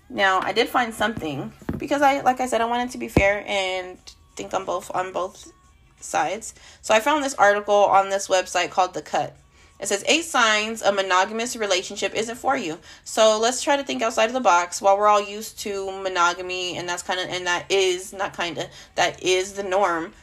Now, 0.09 0.39
I 0.39 0.53
did 0.53 0.69
find 0.69 0.93
something 0.93 1.51
because 1.77 2.01
I 2.01 2.21
like 2.21 2.39
I 2.39 2.47
said 2.47 2.61
I 2.61 2.65
wanted 2.65 2.91
to 2.91 2.97
be 2.97 3.07
fair 3.07 3.43
and 3.47 3.97
think 4.35 4.53
on 4.53 4.65
both 4.65 4.93
on 4.95 5.11
both 5.11 5.51
sides. 5.99 6.53
So 6.81 6.93
I 6.93 6.99
found 6.99 7.23
this 7.23 7.35
article 7.35 7.75
on 7.75 8.09
this 8.09 8.27
website 8.27 8.71
called 8.71 8.93
The 8.93 9.01
Cut. 9.01 9.35
It 9.79 9.87
says 9.87 10.03
eight 10.07 10.25
signs 10.25 10.81
a 10.81 10.91
monogamous 10.91 11.55
relationship 11.55 12.15
isn't 12.15 12.37
for 12.37 12.57
you. 12.57 12.79
So 13.03 13.39
let's 13.39 13.61
try 13.61 13.77
to 13.77 13.83
think 13.83 14.01
outside 14.01 14.25
of 14.25 14.33
the 14.33 14.39
box. 14.39 14.81
While 14.81 14.97
we're 14.97 15.07
all 15.07 15.21
used 15.21 15.59
to 15.59 15.91
monogamy, 16.01 16.77
and 16.77 16.89
that's 16.89 17.03
kind 17.03 17.19
of 17.19 17.29
and 17.29 17.45
that 17.45 17.65
is 17.69 18.11
not 18.11 18.33
kind 18.33 18.57
of 18.57 18.65
that 18.95 19.21
is 19.21 19.53
the 19.53 19.63
norm 19.63 20.13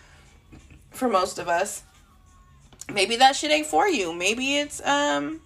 for 0.90 1.08
most 1.08 1.38
of 1.38 1.48
us. 1.48 1.84
Maybe 2.92 3.16
that 3.16 3.36
shit 3.36 3.52
ain't 3.52 3.66
for 3.66 3.88
you. 3.88 4.12
Maybe 4.12 4.56
it's 4.56 4.84
um 4.84 5.40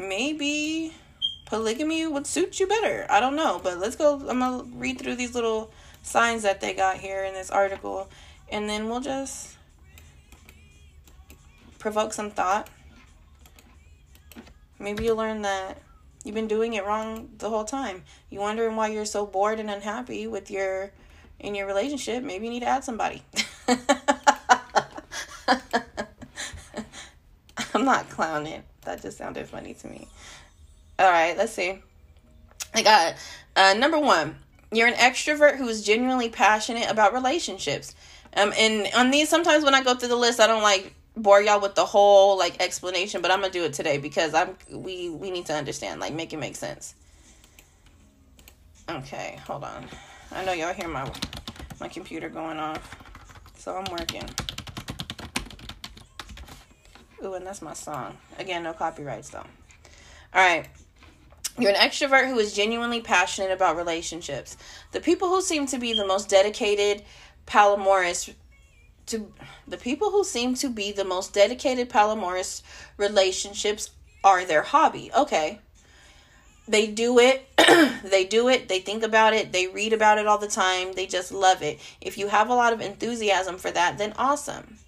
maybe 0.00 0.92
polygamy 1.46 2.06
would 2.06 2.26
suit 2.26 2.58
you 2.58 2.66
better. 2.66 3.06
I 3.08 3.20
don't 3.20 3.36
know, 3.36 3.60
but 3.62 3.78
let's 3.78 3.94
go. 3.94 4.14
I'm 4.28 4.40
gonna 4.40 4.64
read 4.74 4.98
through 4.98 5.14
these 5.14 5.36
little 5.36 5.70
signs 6.02 6.42
that 6.42 6.60
they 6.60 6.74
got 6.74 6.98
here 6.98 7.24
in 7.24 7.34
this 7.34 7.50
article, 7.50 8.10
and 8.50 8.68
then 8.68 8.88
we'll 8.88 9.00
just 9.00 9.56
provoke 11.78 12.12
some 12.12 12.30
thought. 12.30 12.68
Maybe 14.78 15.04
you'll 15.04 15.16
learn 15.16 15.42
that 15.42 15.78
you've 16.24 16.34
been 16.34 16.48
doing 16.48 16.74
it 16.74 16.84
wrong 16.84 17.30
the 17.38 17.48
whole 17.48 17.64
time. 17.64 18.02
You 18.30 18.40
wondering 18.40 18.76
why 18.76 18.88
you're 18.88 19.04
so 19.04 19.26
bored 19.26 19.60
and 19.60 19.70
unhappy 19.70 20.26
with 20.26 20.50
your 20.50 20.92
in 21.38 21.54
your 21.54 21.66
relationship. 21.66 22.22
Maybe 22.22 22.46
you 22.46 22.52
need 22.52 22.60
to 22.60 22.66
add 22.66 22.84
somebody. 22.84 23.22
I'm 27.74 27.84
not 27.84 28.08
clowning. 28.10 28.62
That 28.82 29.02
just 29.02 29.18
sounded 29.18 29.48
funny 29.48 29.74
to 29.74 29.88
me. 29.88 30.08
All 30.98 31.10
right, 31.10 31.36
let's 31.36 31.52
see. 31.52 31.80
I 32.74 32.82
got 32.82 33.14
uh, 33.56 33.74
number 33.74 33.98
one. 33.98 34.36
You're 34.72 34.88
an 34.88 34.94
extrovert 34.94 35.56
who 35.56 35.68
is 35.68 35.84
genuinely 35.84 36.28
passionate 36.28 36.90
about 36.90 37.12
relationships. 37.12 37.94
Um, 38.34 38.52
and 38.58 38.88
on 38.94 39.10
these, 39.10 39.28
sometimes 39.28 39.64
when 39.64 39.74
I 39.74 39.82
go 39.82 39.94
through 39.94 40.08
the 40.08 40.16
list, 40.16 40.40
I 40.40 40.46
don't 40.46 40.62
like 40.62 40.94
bore 41.16 41.42
y'all 41.42 41.60
with 41.60 41.74
the 41.74 41.84
whole 41.84 42.38
like 42.38 42.62
explanation, 42.62 43.20
but 43.20 43.30
I'm 43.30 43.40
gonna 43.40 43.52
do 43.52 43.64
it 43.64 43.74
today 43.74 43.98
because 43.98 44.34
I'm 44.34 44.56
we 44.70 45.10
we 45.10 45.30
need 45.30 45.46
to 45.46 45.54
understand, 45.54 46.00
like 46.00 46.14
make 46.14 46.32
it 46.32 46.38
make 46.38 46.56
sense. 46.56 46.94
Okay, 48.88 49.38
hold 49.46 49.64
on. 49.64 49.86
I 50.32 50.44
know 50.44 50.52
y'all 50.52 50.72
hear 50.72 50.88
my 50.88 51.10
my 51.80 51.88
computer 51.88 52.28
going 52.28 52.58
off, 52.58 52.96
so 53.58 53.76
I'm 53.76 53.84
working. 53.92 54.28
Ooh, 57.24 57.34
and 57.34 57.46
that's 57.46 57.62
my 57.62 57.74
song. 57.74 58.16
Again, 58.38 58.62
no 58.62 58.72
copyrights 58.72 59.30
though. 59.30 59.38
All 59.38 59.46
right. 60.34 60.66
You're 61.58 61.70
an 61.70 61.76
extrovert 61.76 62.28
who 62.28 62.38
is 62.38 62.54
genuinely 62.54 63.00
passionate 63.00 63.50
about 63.50 63.76
relationships. 63.76 64.56
The 64.92 65.00
people 65.00 65.28
who 65.28 65.42
seem 65.42 65.66
to 65.66 65.78
be 65.78 65.92
the 65.92 66.06
most 66.06 66.28
dedicated 66.28 67.02
polyamorous 67.46 68.34
to 69.06 69.32
the 69.66 69.76
people 69.76 70.10
who 70.10 70.24
seem 70.24 70.54
to 70.54 70.68
be 70.68 70.92
the 70.92 71.04
most 71.04 71.34
dedicated 71.34 71.90
polyamorous 71.90 72.62
relationships 72.96 73.90
are 74.24 74.44
their 74.44 74.62
hobby. 74.62 75.10
Okay. 75.14 75.58
they 76.68 76.86
do 76.86 77.18
it 77.18 77.46
they 78.04 78.24
do 78.24 78.48
it 78.48 78.68
they 78.68 78.78
think 78.78 79.02
about 79.02 79.34
it 79.34 79.52
they 79.52 79.66
read 79.66 79.92
about 79.92 80.18
it 80.18 80.26
all 80.26 80.38
the 80.38 80.46
time 80.46 80.92
they 80.92 81.06
just 81.06 81.32
love 81.32 81.60
it 81.62 81.78
if 82.00 82.16
you 82.16 82.28
have 82.28 82.48
a 82.48 82.54
lot 82.54 82.72
of 82.72 82.80
enthusiasm 82.80 83.58
for 83.58 83.70
that 83.72 83.98
then 83.98 84.12
awesome 84.16 84.78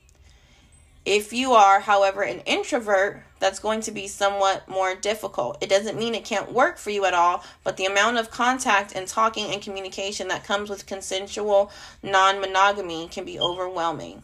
if 1.05 1.33
you 1.33 1.53
are 1.53 1.81
however 1.81 2.22
an 2.22 2.38
introvert 2.46 3.24
that's 3.40 3.59
going 3.59 3.81
to 3.83 3.90
be 3.90 4.07
somewhat 4.07 4.66
more 4.68 4.94
difficult. 4.94 5.59
It 5.62 5.68
doesn't 5.68 5.99
mean 5.99 6.14
it 6.14 6.25
can't 6.25 6.53
work 6.53 6.79
for 6.79 6.90
you 6.90 7.05
at 7.05 7.14
all 7.14 7.44
but 7.62 7.77
the 7.77 7.87
amount 7.87 8.18
of 8.18 8.31
contact 8.31 8.92
and 8.94 9.07
talking 9.07 9.53
and 9.53 9.62
communication 9.62 10.29
that 10.29 10.44
comes 10.44 10.70
with 10.70 10.87
consensual 10.87 11.70
non-monogamy 12.03 13.09
can 13.09 13.25
be 13.25 13.38
overwhelming. 13.38 14.23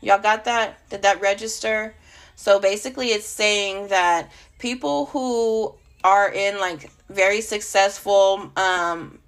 Y'all 0.00 0.18
got 0.18 0.44
that? 0.44 0.88
Did 0.90 1.02
that 1.02 1.20
register? 1.20 1.94
So 2.36 2.60
basically 2.60 3.08
it's 3.08 3.26
saying 3.26 3.88
that 3.88 4.30
people 4.58 5.06
who 5.06 5.74
are 6.02 6.30
in 6.30 6.60
like 6.60 6.90
very 7.08 7.40
successful 7.40 8.50
um 8.56 9.18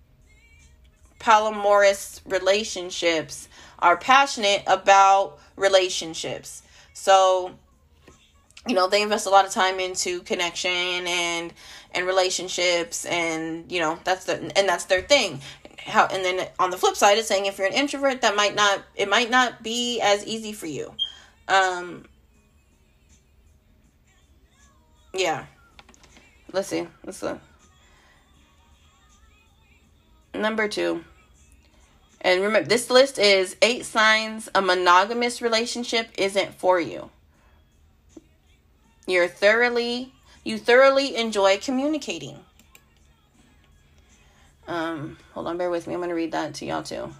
polyamorous 1.18 2.20
relationships 2.26 3.48
are 3.78 3.96
passionate 3.96 4.62
about 4.66 5.38
relationships. 5.56 6.62
So, 6.92 7.58
you 8.66 8.74
know, 8.74 8.88
they 8.88 9.02
invest 9.02 9.26
a 9.26 9.30
lot 9.30 9.44
of 9.44 9.52
time 9.52 9.80
into 9.80 10.20
connection 10.22 10.70
and 10.70 11.52
and 11.92 12.06
relationships 12.06 13.04
and 13.06 13.70
you 13.70 13.80
know, 13.80 13.98
that's 14.04 14.24
the 14.24 14.52
and 14.56 14.68
that's 14.68 14.84
their 14.84 15.02
thing. 15.02 15.40
How 15.78 16.06
and 16.06 16.24
then 16.24 16.48
on 16.58 16.70
the 16.70 16.76
flip 16.76 16.96
side 16.96 17.18
it's 17.18 17.28
saying 17.28 17.46
if 17.46 17.58
you're 17.58 17.66
an 17.66 17.72
introvert 17.72 18.22
that 18.22 18.34
might 18.36 18.54
not 18.54 18.82
it 18.94 19.08
might 19.08 19.30
not 19.30 19.62
be 19.62 20.00
as 20.00 20.26
easy 20.26 20.52
for 20.52 20.66
you. 20.66 20.92
Um 21.48 22.06
yeah. 25.14 25.46
Let's 26.52 26.68
see. 26.68 26.86
Let's 27.04 27.22
look. 27.22 27.40
Number 30.34 30.68
two. 30.68 31.04
And 32.20 32.42
remember, 32.42 32.68
this 32.68 32.90
list 32.90 33.18
is 33.18 33.56
eight 33.62 33.84
signs 33.84 34.48
a 34.54 34.60
monogamous 34.60 35.40
relationship 35.40 36.08
isn't 36.18 36.54
for 36.54 36.80
you. 36.80 37.10
You're 39.06 39.28
thoroughly, 39.28 40.12
you 40.44 40.58
thoroughly 40.58 41.16
enjoy 41.16 41.58
communicating. 41.58 42.40
Um, 44.66 45.16
hold 45.32 45.46
on, 45.46 45.56
bear 45.56 45.70
with 45.70 45.86
me. 45.86 45.94
I'm 45.94 46.00
going 46.00 46.08
to 46.08 46.14
read 46.14 46.32
that 46.32 46.54
to 46.54 46.66
y'all 46.66 46.82
too. 46.82 47.12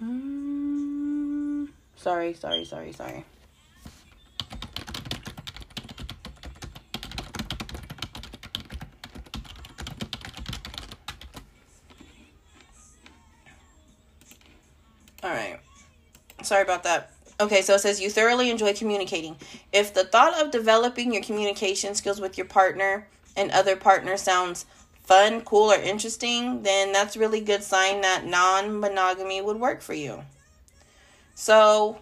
Mm, 0.00 1.68
sorry, 1.96 2.34
sorry, 2.34 2.64
sorry, 2.64 2.92
sorry. 2.92 3.24
All 15.24 15.30
right. 15.30 15.60
Sorry 16.42 16.62
about 16.62 16.82
that. 16.82 17.12
Okay, 17.42 17.60
so 17.60 17.74
it 17.74 17.80
says 17.80 18.00
you 18.00 18.08
thoroughly 18.08 18.50
enjoy 18.50 18.72
communicating. 18.72 19.34
If 19.72 19.92
the 19.92 20.04
thought 20.04 20.40
of 20.40 20.52
developing 20.52 21.12
your 21.12 21.24
communication 21.24 21.96
skills 21.96 22.20
with 22.20 22.38
your 22.38 22.46
partner 22.46 23.08
and 23.36 23.50
other 23.50 23.74
partners 23.74 24.22
sounds 24.22 24.64
fun, 25.02 25.40
cool, 25.40 25.72
or 25.72 25.74
interesting, 25.74 26.62
then 26.62 26.92
that's 26.92 27.16
really 27.16 27.40
good 27.40 27.64
sign 27.64 28.00
that 28.02 28.24
non 28.24 28.78
monogamy 28.78 29.42
would 29.42 29.58
work 29.58 29.82
for 29.82 29.92
you. 29.92 30.22
So, 31.34 31.98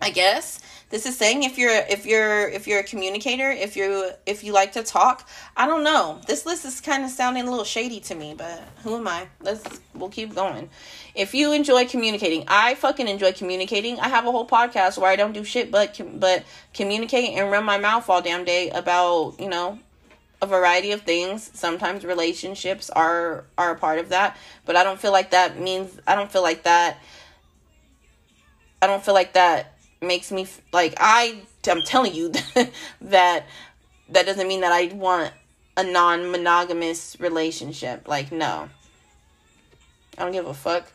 I 0.00 0.10
guess. 0.10 0.60
This 0.88 1.04
is 1.04 1.16
saying 1.16 1.42
if 1.42 1.58
you're 1.58 1.72
if 1.72 2.06
you're 2.06 2.48
if 2.48 2.68
you're 2.68 2.78
a 2.78 2.84
communicator 2.84 3.50
if 3.50 3.76
you 3.76 4.10
if 4.24 4.44
you 4.44 4.52
like 4.52 4.72
to 4.72 4.84
talk 4.84 5.28
i 5.56 5.66
don't 5.66 5.82
know. 5.82 6.20
This 6.28 6.46
list 6.46 6.64
is 6.64 6.80
kind 6.80 7.04
of 7.04 7.10
sounding 7.10 7.48
a 7.48 7.50
little 7.50 7.64
shady 7.64 7.98
to 8.00 8.14
me 8.14 8.34
but 8.36 8.62
who 8.84 8.94
am 8.96 9.08
i? 9.08 9.26
Let's 9.40 9.80
we'll 9.94 10.10
keep 10.10 10.34
going. 10.34 10.70
If 11.16 11.34
you 11.34 11.52
enjoy 11.52 11.86
communicating 11.86 12.44
i 12.46 12.76
fucking 12.76 13.08
enjoy 13.08 13.32
communicating. 13.32 13.98
I 13.98 14.08
have 14.08 14.26
a 14.26 14.30
whole 14.30 14.46
podcast 14.46 14.96
where 14.98 15.10
i 15.10 15.16
don't 15.16 15.32
do 15.32 15.42
shit 15.42 15.72
but 15.72 16.00
but 16.20 16.44
communicate 16.72 17.30
and 17.30 17.50
run 17.50 17.64
my 17.64 17.78
mouth 17.78 18.08
all 18.08 18.22
damn 18.22 18.44
day 18.44 18.70
about 18.70 19.40
you 19.40 19.48
know 19.48 19.80
a 20.40 20.46
variety 20.46 20.92
of 20.92 21.00
things. 21.00 21.50
Sometimes 21.54 22.04
relationships 22.04 22.90
are 22.90 23.46
are 23.58 23.72
a 23.72 23.78
part 23.78 23.98
of 23.98 24.10
that 24.10 24.36
but 24.64 24.76
i 24.76 24.84
don't 24.84 25.00
feel 25.00 25.12
like 25.12 25.30
that 25.30 25.58
means 25.58 25.98
i 26.06 26.14
don't 26.14 26.30
feel 26.30 26.42
like 26.42 26.62
that 26.62 26.98
i 28.80 28.86
don't 28.86 29.04
feel 29.04 29.14
like 29.14 29.32
that 29.32 29.75
makes 30.00 30.30
me 30.30 30.46
like 30.72 30.94
I 30.98 31.40
I'm 31.68 31.82
telling 31.82 32.14
you 32.14 32.28
that 33.00 33.44
that 34.08 34.26
doesn't 34.26 34.46
mean 34.46 34.60
that 34.60 34.72
I 34.72 34.94
want 34.94 35.32
a 35.76 35.84
non-monogamous 35.84 37.18
relationship. 37.20 38.08
Like 38.08 38.32
no. 38.32 38.68
I 40.18 40.22
don't 40.22 40.32
give 40.32 40.46
a 40.46 40.54
fuck. 40.54 40.90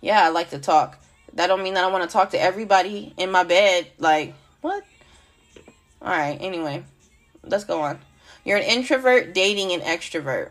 Yeah, 0.00 0.24
I 0.24 0.30
like 0.30 0.50
to 0.50 0.58
talk. 0.58 0.98
That 1.34 1.48
don't 1.48 1.62
mean 1.62 1.74
that 1.74 1.84
I 1.84 1.88
want 1.88 2.02
to 2.04 2.12
talk 2.12 2.30
to 2.30 2.40
everybody 2.40 3.14
in 3.16 3.30
my 3.30 3.44
bed. 3.44 3.86
Like, 3.98 4.34
what? 4.60 4.84
All 6.02 6.08
right, 6.08 6.38
anyway. 6.40 6.84
Let's 7.44 7.64
go 7.64 7.82
on. 7.82 8.00
You're 8.44 8.58
an 8.58 8.64
introvert 8.64 9.34
dating 9.34 9.72
an 9.72 9.80
extrovert. 9.80 10.50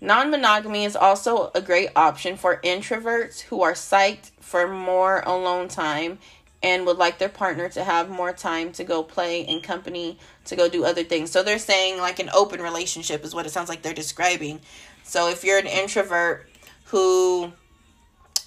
Non 0.00 0.30
monogamy 0.30 0.84
is 0.84 0.96
also 0.96 1.50
a 1.54 1.60
great 1.60 1.90
option 1.94 2.36
for 2.36 2.60
introverts 2.64 3.40
who 3.40 3.60
are 3.60 3.74
psyched 3.74 4.30
for 4.40 4.66
more 4.66 5.20
alone 5.20 5.68
time 5.68 6.18
and 6.62 6.86
would 6.86 6.96
like 6.96 7.18
their 7.18 7.28
partner 7.28 7.68
to 7.68 7.84
have 7.84 8.08
more 8.08 8.32
time 8.32 8.72
to 8.72 8.84
go 8.84 9.02
play 9.02 9.42
in 9.42 9.60
company 9.60 10.18
to 10.46 10.56
go 10.56 10.68
do 10.68 10.84
other 10.84 11.04
things. 11.04 11.30
So 11.30 11.42
they're 11.42 11.58
saying 11.58 11.98
like 11.98 12.18
an 12.18 12.30
open 12.30 12.60
relationship 12.60 13.24
is 13.24 13.34
what 13.34 13.46
it 13.46 13.50
sounds 13.50 13.68
like 13.68 13.82
they're 13.82 13.94
describing. 13.94 14.60
So 15.04 15.28
if 15.28 15.44
you're 15.44 15.58
an 15.58 15.66
introvert 15.66 16.48
who 16.86 17.52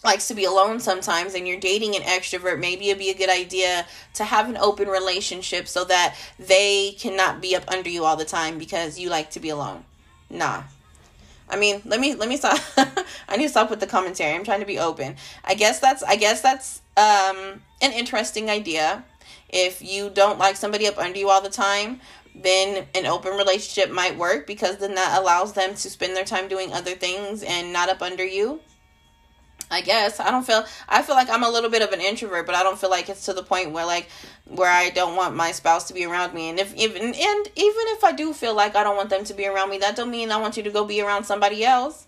likes 0.03 0.27
to 0.27 0.33
be 0.33 0.45
alone 0.45 0.79
sometimes 0.79 1.33
and 1.33 1.47
you're 1.47 1.59
dating 1.59 1.95
an 1.95 2.01
extrovert, 2.01 2.59
maybe 2.59 2.89
it'd 2.89 2.99
be 2.99 3.09
a 3.09 3.17
good 3.17 3.29
idea 3.29 3.85
to 4.15 4.23
have 4.23 4.49
an 4.49 4.57
open 4.57 4.87
relationship 4.87 5.67
so 5.67 5.83
that 5.85 6.15
they 6.39 6.95
cannot 6.99 7.41
be 7.41 7.55
up 7.55 7.63
under 7.67 7.89
you 7.89 8.03
all 8.03 8.15
the 8.15 8.25
time 8.25 8.57
because 8.57 8.99
you 8.99 9.09
like 9.09 9.31
to 9.31 9.39
be 9.39 9.49
alone. 9.49 9.85
Nah, 10.29 10.63
I 11.49 11.57
mean, 11.57 11.81
let 11.85 11.99
me 11.99 12.15
let 12.15 12.29
me 12.29 12.37
stop. 12.37 12.59
I 13.27 13.37
need 13.37 13.43
to 13.43 13.49
stop 13.49 13.69
with 13.69 13.79
the 13.79 13.87
commentary. 13.87 14.33
I'm 14.33 14.43
trying 14.43 14.61
to 14.61 14.65
be 14.65 14.79
open. 14.79 15.15
I 15.43 15.55
guess 15.55 15.79
that's 15.79 16.03
I 16.03 16.15
guess 16.15 16.41
that's 16.41 16.81
um 16.97 17.61
an 17.81 17.91
interesting 17.91 18.49
idea. 18.49 19.03
If 19.49 19.81
you 19.81 20.09
don't 20.09 20.39
like 20.39 20.55
somebody 20.55 20.87
up 20.87 20.97
under 20.97 21.17
you 21.17 21.29
all 21.29 21.41
the 21.41 21.49
time, 21.49 22.01
then 22.35 22.87
an 22.95 23.05
open 23.05 23.37
relationship 23.37 23.91
might 23.93 24.17
work 24.17 24.47
because 24.47 24.77
then 24.77 24.95
that 24.95 25.19
allows 25.19 25.53
them 25.53 25.75
to 25.75 25.89
spend 25.89 26.15
their 26.15 26.25
time 26.25 26.47
doing 26.47 26.73
other 26.73 26.95
things 26.95 27.43
and 27.43 27.71
not 27.71 27.89
up 27.89 28.01
under 28.01 28.25
you. 28.25 28.59
I 29.71 29.81
guess 29.81 30.19
I 30.19 30.31
don't 30.31 30.45
feel 30.45 30.65
I 30.87 31.01
feel 31.01 31.15
like 31.15 31.29
I'm 31.29 31.43
a 31.43 31.49
little 31.49 31.69
bit 31.69 31.81
of 31.81 31.91
an 31.91 32.01
introvert, 32.01 32.45
but 32.45 32.55
I 32.55 32.63
don't 32.63 32.77
feel 32.77 32.89
like 32.89 33.09
it's 33.09 33.25
to 33.25 33.33
the 33.33 33.43
point 33.43 33.71
where 33.71 33.85
like 33.85 34.07
where 34.45 34.71
I 34.71 34.89
don't 34.89 35.15
want 35.15 35.35
my 35.35 35.51
spouse 35.51 35.87
to 35.87 35.93
be 35.93 36.05
around 36.05 36.33
me. 36.33 36.49
And 36.49 36.59
if 36.59 36.75
even 36.75 37.01
and 37.01 37.15
even 37.15 37.47
if 37.55 38.03
I 38.03 38.11
do 38.11 38.33
feel 38.33 38.55
like 38.55 38.75
I 38.75 38.83
don't 38.83 38.95
want 38.95 39.09
them 39.09 39.23
to 39.25 39.33
be 39.33 39.47
around 39.47 39.69
me, 39.69 39.79
that 39.79 39.95
don't 39.95 40.11
mean 40.11 40.31
I 40.31 40.37
want 40.37 40.57
you 40.57 40.63
to 40.63 40.71
go 40.71 40.85
be 40.85 41.01
around 41.01 41.23
somebody 41.25 41.63
else. 41.63 42.07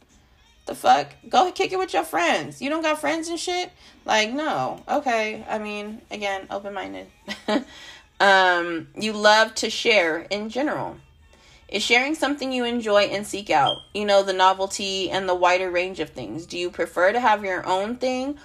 The 0.65 0.75
fuck? 0.75 1.07
Go 1.29 1.51
kick 1.51 1.71
it 1.71 1.77
with 1.77 1.93
your 1.93 2.03
friends. 2.03 2.61
You 2.61 2.69
don't 2.69 2.81
got 2.81 2.99
friends 2.99 3.27
and 3.27 3.39
shit? 3.39 3.71
Like, 4.03 4.31
no. 4.31 4.83
Okay. 4.89 5.45
I 5.47 5.59
mean, 5.59 6.01
again, 6.09 6.47
open 6.49 6.73
minded. 6.73 7.07
um, 8.19 8.87
you 8.95 9.13
love 9.13 9.53
to 9.55 9.69
share 9.69 10.21
in 10.21 10.49
general. 10.49 10.97
Is 11.67 11.81
sharing 11.81 12.13
something 12.13 12.51
you 12.51 12.63
enjoy 12.63 13.03
and 13.03 13.25
seek 13.25 13.49
out? 13.49 13.77
You 13.93 14.05
know, 14.05 14.21
the 14.21 14.33
novelty 14.33 15.09
and 15.09 15.27
the 15.27 15.33
wider 15.33 15.71
range 15.71 15.99
of 15.99 16.11
things. 16.11 16.45
Do 16.45 16.57
you 16.57 16.69
prefer 16.69 17.11
to 17.11 17.19
have 17.19 17.43
your 17.43 17.65
own 17.65 17.95
thing, 17.95 18.37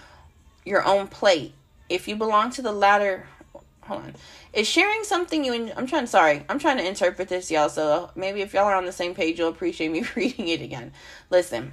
your 0.65 0.85
own 0.85 1.07
plate? 1.07 1.53
If 1.91 2.09
you 2.09 2.17
belong 2.17 2.51
to 2.53 2.63
the 2.63 2.73
latter, 2.73 3.27
hold 3.83 4.03
on. 4.03 4.15
Is 4.55 4.67
sharing 4.67 5.05
something 5.05 5.45
you 5.45 5.53
en- 5.53 5.73
I'm 5.77 5.87
trying 5.87 6.07
sorry. 6.07 6.45
I'm 6.49 6.59
trying 6.59 6.79
to 6.79 6.87
interpret 6.87 7.29
this 7.29 7.51
y'all 7.51 7.69
so 7.69 8.11
maybe 8.15 8.41
if 8.41 8.55
y'all 8.55 8.65
are 8.65 8.75
on 8.75 8.87
the 8.87 8.93
same 8.93 9.15
page 9.15 9.39
you'll 9.39 9.49
appreciate 9.49 9.91
me 9.91 10.05
reading 10.17 10.49
it 10.49 10.63
again. 10.63 10.93
Listen. 11.29 11.73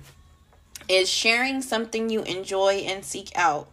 Is 0.89 1.09
sharing 1.09 1.61
something 1.61 2.09
you 2.09 2.23
enjoy 2.23 2.75
and 2.85 3.03
seek 3.03 3.31
out? 3.35 3.69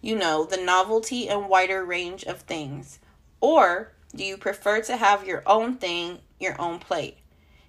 You 0.00 0.16
know, 0.16 0.44
the 0.44 0.58
novelty 0.58 1.28
and 1.28 1.48
wider 1.48 1.84
range 1.84 2.24
of 2.24 2.40
things. 2.40 2.98
Or 3.40 3.92
do 4.14 4.24
you 4.24 4.36
prefer 4.36 4.80
to 4.82 4.96
have 4.96 5.26
your 5.26 5.42
own 5.46 5.76
thing 5.76 6.20
your 6.40 6.60
own 6.60 6.78
plate. 6.78 7.18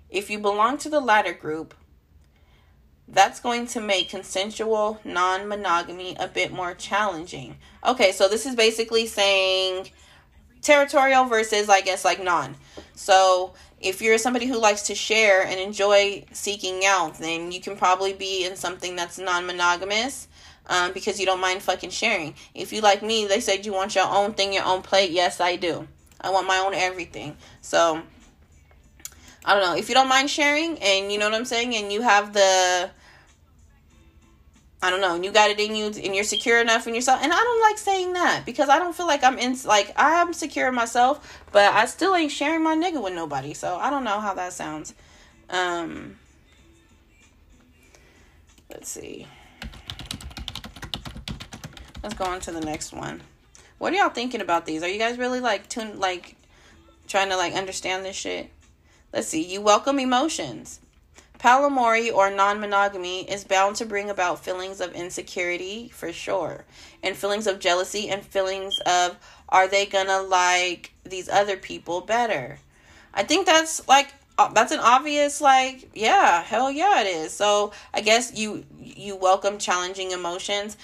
If 0.10 0.30
you 0.30 0.40
belong 0.40 0.78
to 0.80 0.90
the 0.90 1.00
latter 1.00 1.34
group, 1.34 1.74
that's 3.08 3.40
going 3.40 3.66
to 3.68 3.82
make 3.82 4.10
consensual 4.10 5.00
non 5.04 5.48
monogamy 5.48 6.16
a 6.20 6.28
bit 6.28 6.52
more 6.52 6.74
challenging. 6.74 7.58
Okay, 7.86 8.12
so 8.12 8.28
this 8.28 8.46
is 8.46 8.56
basically 8.56 9.08
saying 9.08 9.90
territorial 10.62 11.26
versus, 11.26 11.70
I 11.70 11.82
guess, 11.82 12.06
like 12.06 12.24
non. 12.24 12.56
So 12.94 13.54
if 13.80 14.02
you're 14.02 14.18
somebody 14.18 14.46
who 14.46 14.60
likes 14.60 14.84
to 14.84 14.96
share 14.96 15.44
and 15.44 15.60
enjoy 15.60 16.26
seeking 16.32 16.86
out, 16.86 17.18
then 17.18 17.52
you 17.52 17.62
can 17.62 17.78
probably 17.78 18.14
be 18.14 18.46
in 18.46 18.56
something 18.56 18.96
that's 18.96 19.18
non 19.18 19.46
monogamous. 19.46 20.28
um, 20.68 20.94
because 20.94 21.20
you 21.20 21.26
don't 21.26 21.42
mind 21.42 21.64
fucking 21.64 21.90
sharing. 21.90 22.36
If 22.54 22.72
you 22.72 22.82
like 22.82 23.02
me, 23.02 23.26
they 23.26 23.40
said 23.40 23.66
you 23.66 23.74
want 23.74 23.96
your 23.96 24.08
own 24.08 24.34
thing, 24.34 24.54
your 24.54 24.66
own 24.66 24.84
plate. 24.84 25.10
Yes, 25.12 25.42
I 25.42 25.56
do. 25.56 25.88
I 26.22 26.30
want 26.32 26.48
my 26.48 26.58
own 26.58 26.74
everything. 26.74 27.36
So 27.62 28.02
I 29.46 29.54
don't 29.54 29.64
know. 29.64 29.76
If 29.76 29.90
you 29.90 29.96
don't 29.96 30.10
mind 30.10 30.30
sharing 30.30 30.78
and 30.80 31.12
you 31.12 31.18
know 31.18 31.30
what 31.30 31.36
I'm 31.36 31.46
saying 31.46 31.76
and 31.76 31.92
you 31.92 32.02
have 32.02 32.34
the 32.34 32.90
I 34.82 34.90
don't 34.90 35.02
know, 35.02 35.14
and 35.16 35.26
you 35.26 35.32
got 35.34 35.50
it 35.50 35.60
in 35.60 35.76
you 35.76 35.88
and 35.88 36.16
you're 36.16 36.24
secure 36.24 36.62
enough 36.62 36.88
in 36.88 36.96
yourself. 36.96 37.22
And 37.22 37.34
I 37.34 37.36
don't 37.36 37.62
like 37.62 37.78
saying 37.78 38.14
that 38.14 38.44
because 38.46 38.70
I 38.70 38.80
don't 38.80 38.96
feel 38.96 39.08
like 39.08 39.26
I'm 39.26 39.38
in 39.38 39.58
like 39.66 39.92
I'm 39.98 40.32
secure 40.34 40.70
in 40.70 40.76
myself, 40.76 41.44
but 41.52 41.74
I 41.74 41.86
still 41.86 42.16
ain't 42.16 42.32
sharing 42.32 42.64
my 42.64 42.76
nigga 42.76 43.04
with 43.04 43.14
nobody. 43.14 43.54
So 43.54 43.76
I 43.76 43.90
don't 43.90 44.06
know 44.06 44.20
how 44.22 44.34
that 44.36 44.54
sounds. 44.54 44.94
Um 45.50 46.16
Let's 48.70 48.90
see. 48.90 49.26
Let's 52.04 52.14
go 52.14 52.26
on 52.26 52.40
to 52.42 52.52
the 52.52 52.62
next 52.62 52.94
one. 52.94 53.22
What 53.80 53.94
are 53.94 53.96
y'all 53.96 54.10
thinking 54.10 54.42
about 54.42 54.66
these? 54.66 54.84
Are 54.84 54.90
you 54.90 55.00
guys 55.00 55.18
really 55.18 55.40
like 55.40 55.70
tune 55.70 56.00
like 56.00 56.36
trying 57.08 57.30
to 57.30 57.38
like 57.38 57.54
understand 57.54 58.04
this 58.04 58.16
shit? 58.18 58.52
Let's 59.14 59.28
see. 59.28 59.42
You 59.42 59.62
welcome 59.62 60.00
emotions. 60.00 60.82
Polyamory 61.40 62.14
or 62.14 62.30
non 62.30 62.60
monogamy 62.60 63.22
is 63.32 63.46
bound 63.46 63.78
to 63.78 63.86
bring 63.86 64.10
about 64.10 64.44
feelings 64.44 64.82
of 64.82 64.94
insecurity 64.94 65.88
for 65.88 66.12
sure, 66.12 66.66
and 67.02 67.16
feelings 67.16 67.48
of 67.48 67.60
jealousy, 67.60 68.10
and 68.10 68.22
feelings 68.22 68.78
of 68.86 69.18
are 69.48 69.70
they 69.70 69.86
gonna 69.86 70.22
like 70.22 70.92
these 71.06 71.30
other 71.30 71.56
people 71.56 72.02
better? 72.02 72.60
I 73.14 73.24
think 73.24 73.46
that's 73.46 73.88
like 73.88 74.14
uh, 74.38 74.50
that's 74.50 74.74
an 74.74 74.80
obvious 74.80 75.40
like 75.40 75.90
yeah 75.94 76.44
hell 76.44 76.72
yeah 76.72 77.02
it 77.02 77.08
is 77.08 77.34
so 77.34 77.74
i 77.94 78.00
guess 78.00 78.34
you 78.38 78.64
you 78.80 79.14
welcome 79.14 79.58
challenging 79.58 80.12
emotions 80.12 80.78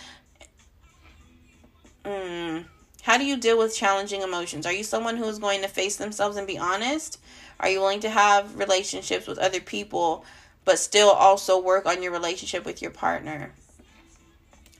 mm, 2.03 2.65
how 3.05 3.17
do 3.17 3.25
you 3.25 3.37
deal 3.37 3.57
with 3.57 3.75
challenging 3.75 4.21
emotions 4.21 4.65
are 4.65 4.73
you 4.73 4.83
someone 4.83 5.17
who 5.17 5.25
is 5.25 5.39
going 5.39 5.61
to 5.61 5.67
face 5.67 5.95
themselves 5.95 6.37
and 6.37 6.47
be 6.47 6.57
honest 6.57 7.19
are 7.59 7.69
you 7.69 7.79
willing 7.79 8.01
to 8.01 8.09
have 8.09 8.57
relationships 8.57 9.27
with 9.27 9.39
other 9.39 9.59
people 9.59 10.25
but 10.65 10.79
still 10.79 11.09
also 11.09 11.61
work 11.61 11.85
on 11.85 12.03
your 12.03 12.11
relationship 12.11 12.65
with 12.65 12.81
your 12.81 12.91
partner. 12.91 13.51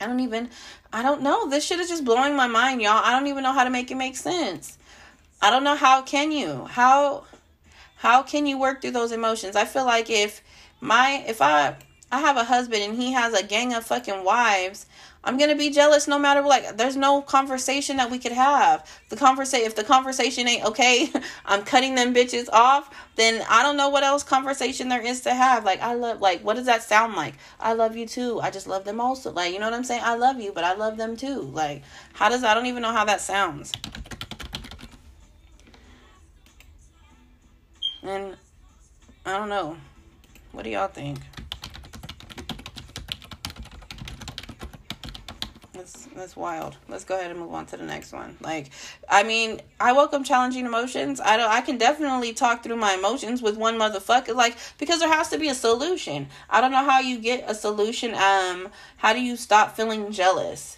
I 0.00 0.06
don't 0.06 0.20
even 0.20 0.50
I 0.92 1.02
don't 1.02 1.22
know. 1.22 1.48
This 1.48 1.64
shit 1.64 1.80
is 1.80 1.88
just 1.88 2.04
blowing 2.04 2.36
my 2.36 2.46
mind, 2.46 2.82
y'all. 2.82 3.02
I 3.02 3.12
don't 3.12 3.28
even 3.28 3.42
know 3.42 3.52
how 3.52 3.64
to 3.64 3.70
make 3.70 3.90
it 3.90 3.94
make 3.94 4.16
sense. 4.16 4.76
I 5.40 5.50
don't 5.50 5.64
know 5.64 5.76
how 5.76 6.02
can 6.02 6.32
you? 6.32 6.64
How 6.66 7.24
how 7.96 8.22
can 8.22 8.46
you 8.46 8.58
work 8.58 8.82
through 8.82 8.90
those 8.90 9.12
emotions? 9.12 9.56
I 9.56 9.64
feel 9.64 9.86
like 9.86 10.10
if 10.10 10.42
my 10.80 11.24
if 11.26 11.40
I 11.40 11.76
I 12.12 12.20
have 12.20 12.36
a 12.36 12.44
husband 12.44 12.82
and 12.82 13.00
he 13.00 13.12
has 13.12 13.32
a 13.32 13.44
gang 13.44 13.72
of 13.72 13.84
fucking 13.84 14.22
wives, 14.22 14.86
I'm 15.26 15.38
gonna 15.38 15.56
be 15.56 15.70
jealous 15.70 16.06
no 16.06 16.20
matter 16.20 16.40
what. 16.40 16.62
Like, 16.62 16.76
there's 16.76 16.96
no 16.96 17.20
conversation 17.20 17.96
that 17.96 18.12
we 18.12 18.18
could 18.20 18.30
have. 18.30 18.88
The 19.08 19.16
conversation, 19.16 19.66
if 19.66 19.74
the 19.74 19.82
conversation 19.82 20.46
ain't 20.46 20.64
okay, 20.64 21.10
I'm 21.44 21.64
cutting 21.64 21.96
them 21.96 22.14
bitches 22.14 22.48
off. 22.52 22.88
Then 23.16 23.44
I 23.50 23.64
don't 23.64 23.76
know 23.76 23.88
what 23.88 24.04
else 24.04 24.22
conversation 24.22 24.88
there 24.88 25.04
is 25.04 25.22
to 25.22 25.34
have. 25.34 25.64
Like, 25.64 25.82
I 25.82 25.94
love, 25.94 26.20
like, 26.20 26.42
what 26.42 26.54
does 26.54 26.66
that 26.66 26.84
sound 26.84 27.16
like? 27.16 27.34
I 27.58 27.72
love 27.72 27.96
you 27.96 28.06
too. 28.06 28.40
I 28.40 28.50
just 28.50 28.68
love 28.68 28.84
them 28.84 29.00
also. 29.00 29.32
Like, 29.32 29.52
you 29.52 29.58
know 29.58 29.66
what 29.66 29.74
I'm 29.74 29.82
saying? 29.82 30.02
I 30.04 30.14
love 30.14 30.40
you, 30.40 30.52
but 30.52 30.62
I 30.62 30.74
love 30.74 30.96
them 30.96 31.16
too. 31.16 31.40
Like, 31.40 31.82
how 32.12 32.28
does 32.28 32.44
I 32.44 32.54
don't 32.54 32.66
even 32.66 32.82
know 32.82 32.92
how 32.92 33.04
that 33.04 33.20
sounds. 33.20 33.72
And 38.04 38.36
I 39.24 39.32
don't 39.32 39.48
know. 39.48 39.76
What 40.52 40.62
do 40.62 40.70
y'all 40.70 40.86
think? 40.86 41.18
That's 45.86 46.06
that's 46.16 46.36
wild. 46.36 46.76
Let's 46.88 47.04
go 47.04 47.16
ahead 47.16 47.30
and 47.30 47.38
move 47.38 47.54
on 47.54 47.66
to 47.66 47.76
the 47.76 47.84
next 47.84 48.12
one. 48.12 48.36
Like, 48.40 48.70
I 49.08 49.22
mean, 49.22 49.60
I 49.78 49.92
welcome 49.92 50.24
challenging 50.24 50.66
emotions. 50.66 51.20
I 51.20 51.36
don't. 51.36 51.48
I 51.48 51.60
can 51.60 51.78
definitely 51.78 52.32
talk 52.32 52.64
through 52.64 52.74
my 52.74 52.94
emotions 52.94 53.40
with 53.40 53.56
one 53.56 53.78
motherfucker. 53.78 54.34
Like, 54.34 54.56
because 54.78 54.98
there 54.98 55.08
has 55.08 55.28
to 55.28 55.38
be 55.38 55.48
a 55.48 55.54
solution. 55.54 56.26
I 56.50 56.60
don't 56.60 56.72
know 56.72 56.84
how 56.84 56.98
you 56.98 57.20
get 57.20 57.48
a 57.48 57.54
solution. 57.54 58.14
Um, 58.14 58.68
how 58.96 59.12
do 59.12 59.22
you 59.22 59.36
stop 59.36 59.76
feeling 59.76 60.10
jealous 60.10 60.76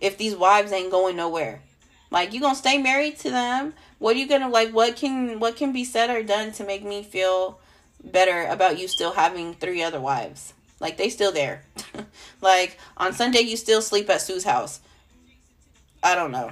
if 0.00 0.18
these 0.18 0.34
wives 0.34 0.72
ain't 0.72 0.90
going 0.90 1.14
nowhere? 1.14 1.62
Like, 2.10 2.32
you 2.32 2.40
gonna 2.40 2.56
stay 2.56 2.78
married 2.78 3.16
to 3.18 3.30
them? 3.30 3.74
What 4.00 4.16
are 4.16 4.18
you 4.18 4.26
gonna 4.26 4.48
like? 4.48 4.72
What 4.72 4.96
can 4.96 5.38
what 5.38 5.54
can 5.54 5.72
be 5.72 5.84
said 5.84 6.10
or 6.10 6.24
done 6.24 6.50
to 6.52 6.64
make 6.64 6.82
me 6.82 7.04
feel 7.04 7.60
better 8.02 8.44
about 8.46 8.80
you 8.80 8.88
still 8.88 9.12
having 9.12 9.54
three 9.54 9.84
other 9.84 10.00
wives? 10.00 10.52
Like 10.80 10.96
they 10.96 11.08
still 11.08 11.32
there. 11.32 11.62
like 12.40 12.78
on 12.96 13.12
Sunday 13.12 13.40
you 13.40 13.56
still 13.56 13.82
sleep 13.82 14.08
at 14.10 14.20
Sue's 14.20 14.44
house. 14.44 14.80
I 16.02 16.14
don't 16.14 16.30
know. 16.30 16.50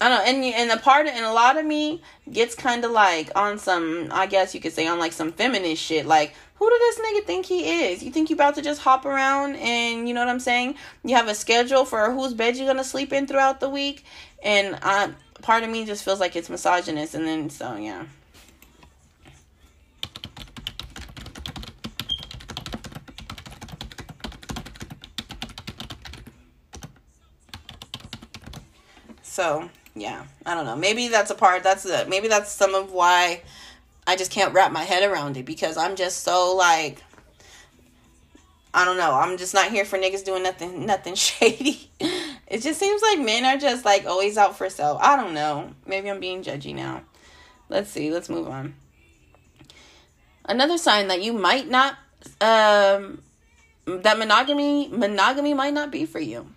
I 0.00 0.08
don't 0.08 0.18
know, 0.18 0.24
and 0.24 0.54
and 0.54 0.70
the 0.70 0.76
part 0.76 1.06
of, 1.06 1.12
and 1.12 1.24
a 1.24 1.32
lot 1.32 1.58
of 1.58 1.66
me 1.66 2.02
gets 2.30 2.54
kind 2.54 2.84
of 2.84 2.92
like 2.92 3.30
on 3.34 3.58
some, 3.58 4.08
I 4.12 4.26
guess 4.26 4.54
you 4.54 4.60
could 4.60 4.72
say 4.72 4.86
on 4.86 5.00
like 5.00 5.12
some 5.12 5.32
feminist 5.32 5.82
shit. 5.82 6.06
Like, 6.06 6.34
who 6.54 6.70
did 6.70 6.80
this 6.80 7.00
nigga 7.00 7.24
think 7.24 7.46
he 7.46 7.86
is? 7.86 8.02
You 8.04 8.12
think 8.12 8.30
you 8.30 8.34
about 8.34 8.54
to 8.54 8.62
just 8.62 8.80
hop 8.80 9.04
around 9.04 9.56
and 9.56 10.06
you 10.06 10.14
know 10.14 10.20
what 10.20 10.28
I'm 10.28 10.38
saying? 10.38 10.76
You 11.02 11.16
have 11.16 11.26
a 11.26 11.34
schedule 11.34 11.84
for 11.84 12.12
whose 12.12 12.32
bed 12.32 12.56
you're 12.56 12.68
gonna 12.68 12.84
sleep 12.84 13.12
in 13.12 13.26
throughout 13.26 13.58
the 13.58 13.68
week, 13.68 14.04
and 14.40 14.78
I 14.82 15.10
part 15.42 15.64
of 15.64 15.70
me 15.70 15.84
just 15.84 16.04
feels 16.04 16.20
like 16.20 16.36
it's 16.36 16.48
misogynist, 16.48 17.16
and 17.16 17.26
then 17.26 17.50
so 17.50 17.74
yeah. 17.74 18.04
So 29.38 29.70
yeah, 29.94 30.24
I 30.44 30.54
don't 30.54 30.66
know. 30.66 30.74
Maybe 30.74 31.06
that's 31.06 31.30
a 31.30 31.34
part. 31.36 31.62
That's 31.62 31.86
a, 31.86 32.04
maybe 32.06 32.26
that's 32.26 32.50
some 32.50 32.74
of 32.74 32.90
why 32.90 33.42
I 34.04 34.16
just 34.16 34.32
can't 34.32 34.52
wrap 34.52 34.72
my 34.72 34.82
head 34.82 35.08
around 35.08 35.36
it 35.36 35.44
because 35.44 35.76
I'm 35.76 35.94
just 35.94 36.24
so 36.24 36.56
like 36.56 37.04
I 38.74 38.84
don't 38.84 38.96
know. 38.96 39.12
I'm 39.12 39.36
just 39.36 39.54
not 39.54 39.70
here 39.70 39.84
for 39.84 39.96
niggas 39.96 40.24
doing 40.24 40.42
nothing 40.42 40.84
nothing 40.92 41.14
shady. 41.14 41.88
it 42.00 42.62
just 42.62 42.80
seems 42.80 43.00
like 43.00 43.20
men 43.20 43.44
are 43.44 43.56
just 43.56 43.84
like 43.84 44.06
always 44.06 44.36
out 44.36 44.58
for 44.58 44.68
self. 44.68 45.00
I 45.00 45.14
don't 45.14 45.34
know. 45.34 45.70
Maybe 45.86 46.10
I'm 46.10 46.18
being 46.18 46.42
judgy 46.42 46.74
now. 46.74 47.02
Let's 47.68 47.90
see. 47.90 48.10
Let's 48.10 48.28
move 48.28 48.48
on. 48.48 48.74
Another 50.46 50.78
sign 50.78 51.06
that 51.06 51.22
you 51.22 51.32
might 51.32 51.70
not 51.70 51.94
um 52.40 53.22
that 53.86 54.18
monogamy 54.18 54.88
monogamy 54.88 55.54
might 55.54 55.74
not 55.74 55.92
be 55.92 56.06
for 56.06 56.18
you. 56.18 56.48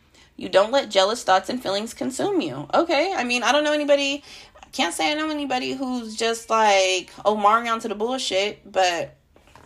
You 0.41 0.49
don't 0.49 0.71
let 0.71 0.89
jealous 0.89 1.21
thoughts 1.21 1.49
and 1.49 1.61
feelings 1.61 1.93
consume 1.93 2.41
you. 2.41 2.67
Okay, 2.73 3.13
I 3.15 3.23
mean, 3.23 3.43
I 3.43 3.51
don't 3.51 3.63
know 3.63 3.73
anybody, 3.73 4.23
I 4.59 4.65
can't 4.71 4.91
say 4.91 5.11
I 5.11 5.13
know 5.13 5.29
anybody 5.29 5.73
who's 5.73 6.15
just 6.15 6.49
like, 6.49 7.11
oh, 7.23 7.37
onto 7.37 7.87
the 7.87 7.93
bullshit, 7.93 8.59
but 8.69 9.15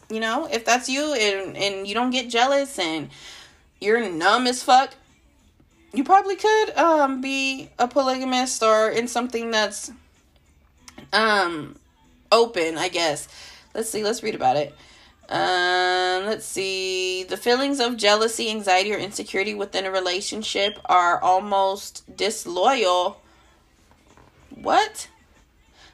you 0.09 0.19
know, 0.19 0.49
if 0.51 0.65
that's 0.65 0.89
you 0.89 1.13
and, 1.13 1.55
and 1.55 1.87
you 1.87 1.93
don't 1.93 2.09
get 2.09 2.29
jealous 2.29 2.77
and 2.77 3.09
you're 3.79 4.09
numb 4.09 4.47
as 4.47 4.63
fuck, 4.63 4.93
you 5.93 6.03
probably 6.03 6.35
could 6.35 6.75
um, 6.75 7.21
be 7.21 7.69
a 7.79 7.87
polygamist 7.87 8.61
or 8.61 8.89
in 8.89 9.07
something 9.07 9.51
that's 9.51 9.91
um 11.13 11.77
open, 12.33 12.77
I 12.77 12.89
guess. 12.89 13.29
Let's 13.73 13.89
see, 13.89 14.03
let's 14.03 14.21
read 14.21 14.35
about 14.35 14.57
it. 14.57 14.75
Um, 15.27 16.25
let's 16.25 16.45
see. 16.45 17.23
The 17.23 17.37
feelings 17.37 17.79
of 17.79 17.97
jealousy, 17.97 18.49
anxiety, 18.49 18.93
or 18.93 18.97
insecurity 18.97 19.53
within 19.53 19.85
a 19.85 19.91
relationship 19.91 20.79
are 20.85 21.19
almost 21.21 22.03
disloyal. 22.15 23.21
What? 24.49 25.07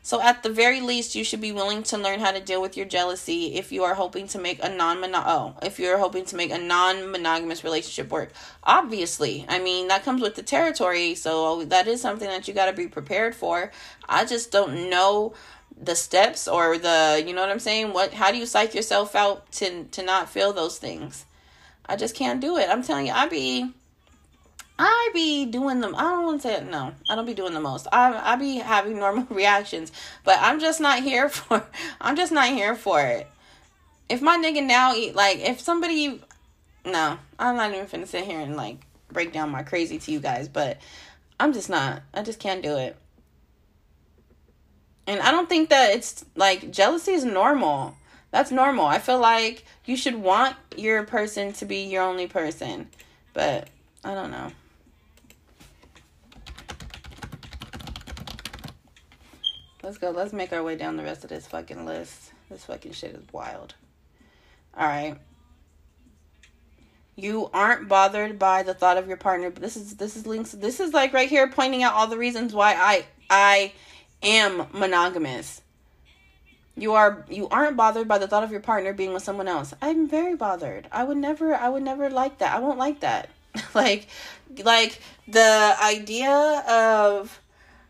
So, 0.04 0.20
at 0.20 0.41
the 0.41 0.50
very 0.50 0.82
least, 0.82 1.13
you 1.13 1.24
should 1.24 1.41
be 1.41 1.52
willing 1.52 1.84
to 1.84 1.98
learn 1.98 2.20
how 2.20 2.32
to 2.32 2.39
deal 2.39 2.62
with 2.62 2.76
your 2.76 2.88
jealousy 2.88 3.54
if 3.54 3.72
you 3.72 3.84
are 3.84 3.94
hoping 3.94 4.28
to 4.30 4.39
make 4.39 4.62
a 4.63 4.67
non 4.67 4.98
oh, 5.13 5.56
if 5.62 5.80
you're 5.80 6.00
hoping 6.00 6.26
to 6.26 6.36
make 6.36 6.52
a 6.52 6.58
non 6.58 7.12
monogamous 7.12 7.63
relationship 7.63 8.12
work. 8.12 8.34
Obviously, 8.63 9.46
I 9.48 9.60
mean 9.60 9.89
that 9.89 10.04
comes 10.04 10.22
with 10.22 10.36
the 10.36 10.44
territory, 10.44 11.13
so 11.13 11.65
that 11.65 11.88
is 11.88 12.02
something 12.02 12.28
that 12.28 12.48
you 12.48 12.54
got 12.54 12.65
to 12.65 12.74
be 12.74 12.88
prepared 12.88 13.36
for. 13.36 13.72
I 14.10 14.26
just 14.26 14.52
don't 14.52 14.89
know 14.89 15.36
the 15.82 15.96
steps 15.96 16.48
or 16.48 16.78
the 16.78 17.24
you 17.26 17.34
know 17.34 17.41
what 17.41 17.50
I'm 17.50 17.60
saying? 17.60 17.94
What 17.94 18.13
how 18.13 18.32
do 18.32 18.38
you 18.38 18.46
psych 18.46 18.76
yourself 18.76 19.15
out 19.15 19.52
to 19.54 19.86
to 19.86 20.04
not 20.04 20.30
feel 20.30 20.54
those 20.54 20.78
things? 20.78 21.26
I 21.86 21.96
just 21.96 22.15
can't 22.15 22.39
do 22.39 22.58
it. 22.58 22.70
I'm 22.70 22.84
telling 22.84 23.08
you, 23.08 23.13
I 23.13 23.28
be 23.28 23.72
I 24.78 25.10
be 25.13 25.46
doing 25.46 25.80
them. 25.80 25.96
I 25.96 26.02
don't 26.02 26.26
want 26.26 26.41
to 26.41 26.48
say. 26.48 26.63
No, 26.63 26.94
I 27.10 27.15
don't 27.15 27.26
be 27.26 27.34
doing 27.34 27.54
the 27.54 27.60
most. 27.60 27.88
I 27.91 28.34
I 28.34 28.36
be 28.36 28.58
having 28.58 28.98
normal 28.98 29.28
reactions, 29.30 29.91
but 30.24 30.38
I'm 30.39 30.60
just 30.60 30.80
not 30.80 31.04
here 31.04 31.30
for. 31.30 31.65
I'm 32.00 32.15
just 32.15 32.32
not 32.32 32.50
here 32.50 32.76
for 32.76 33.02
it. 33.02 33.28
If 34.10 34.22
my 34.22 34.38
nigga 34.38 34.65
now 34.65 34.94
eat 34.94 35.15
like 35.15 35.39
if 35.39 35.60
somebody, 35.60 36.22
no, 36.86 37.17
I'm 37.39 37.56
not 37.56 37.72
even 37.72 37.86
finna 37.86 38.08
sit 38.08 38.26
here 38.26 38.39
and 38.39 38.56
like 38.56 38.78
break 39.12 39.34
down 39.34 39.50
my 39.50 39.63
crazy 39.63 40.00
to 40.00 40.12
you 40.12 40.20
guys, 40.20 40.48
but 40.48 40.80
I'm 41.39 41.54
just 41.54 41.70
not. 41.70 42.02
I 42.13 42.24
just 42.24 42.39
can't 42.39 42.62
do 42.62 42.78
it. 42.78 42.98
And 45.12 45.19
I 45.19 45.32
don't 45.32 45.50
think 45.50 45.67
that 45.71 45.93
it's 45.93 46.24
like 46.38 46.71
jealousy 46.71 47.12
is 47.12 47.26
normal. 47.26 47.97
That's 48.32 48.50
normal. 48.50 48.86
I 48.86 48.97
feel 48.97 49.19
like 49.19 49.65
you 49.84 49.97
should 49.97 50.15
want 50.15 50.56
your 50.78 51.04
person 51.04 51.52
to 51.52 51.65
be 51.65 51.84
your 51.84 52.04
only 52.04 52.28
person. 52.28 52.88
But 53.34 53.67
I 54.06 54.13
don't 54.13 54.32
know. 54.32 54.54
Let's 59.84 59.97
go. 59.97 60.12
Let's 60.12 60.32
make 60.32 60.54
our 60.54 60.63
way 60.63 60.78
down 60.78 60.95
the 60.95 61.04
rest 61.04 61.26
of 61.26 61.30
this 61.30 61.45
fucking 61.45 61.86
list. 61.86 62.32
This 62.50 62.63
fucking 62.63 62.93
shit 62.93 63.13
is 63.13 63.26
wild. 63.34 63.74
All 64.78 64.88
right. 64.88 65.17
You 67.17 67.50
aren't 67.54 67.89
bothered 67.89 68.39
by 68.39 68.63
the 68.63 68.74
thought 68.74 68.97
of 68.97 69.10
your 69.10 69.17
partner, 69.17 69.50
but 69.50 69.62
this 69.62 69.76
is 69.76 69.97
this 69.97 70.15
is 70.15 70.26
links. 70.26 70.52
This 70.52 70.80
is 70.80 70.93
like 70.93 71.12
right 71.12 71.28
here 71.28 71.50
pointing 71.50 71.84
out 71.84 71.95
all 71.95 72.08
the 72.08 72.17
reasons 72.17 72.54
why 72.54 72.76
I 72.76 73.06
I 73.30 73.74
am 74.23 74.67
monogamous. 74.73 75.62
You 76.75 76.93
are 76.93 77.25
you 77.29 77.47
aren't 77.49 77.77
bothered 77.77 78.07
by 78.07 78.17
the 78.17 78.27
thought 78.27 78.43
of 78.43 78.51
your 78.51 78.62
partner 78.62 78.93
being 78.93 79.13
with 79.13 79.23
someone 79.23 79.47
else. 79.47 79.73
I'm 79.81 80.07
very 80.07 80.36
bothered. 80.36 80.88
I 80.91 81.03
would 81.03 81.17
never 81.17 81.53
I 81.53 81.69
would 81.69 81.84
never 81.84 82.10
like 82.10 82.38
that. 82.39 82.55
I 82.55 82.60
won't 82.60 82.79
like 82.79 83.01
that. 83.01 83.29
like 83.73 84.07
like 84.63 85.01
the 85.27 85.75
idea 85.81 86.63
of 86.67 87.39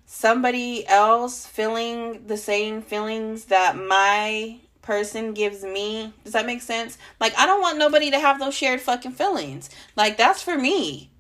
somebody 0.06 0.86
else 0.88 1.46
feeling 1.46 2.26
the 2.28 2.38
same 2.38 2.82
feelings 2.82 3.46
that 3.46 3.78
my 3.78 4.58
person 4.82 5.34
gives 5.34 5.64
me. 5.64 6.12
Does 6.24 6.34
that 6.34 6.46
make 6.46 6.62
sense? 6.62 6.98
Like 7.20 7.38
I 7.38 7.46
don't 7.46 7.62
want 7.62 7.78
nobody 7.78 8.12
to 8.12 8.20
have 8.20 8.40
those 8.40 8.56
shared 8.56 8.82
fucking 8.82 9.14
feelings. 9.14 9.70
Like 9.96 10.18
that's 10.18 10.42
for 10.42 10.58
me. 10.58 11.11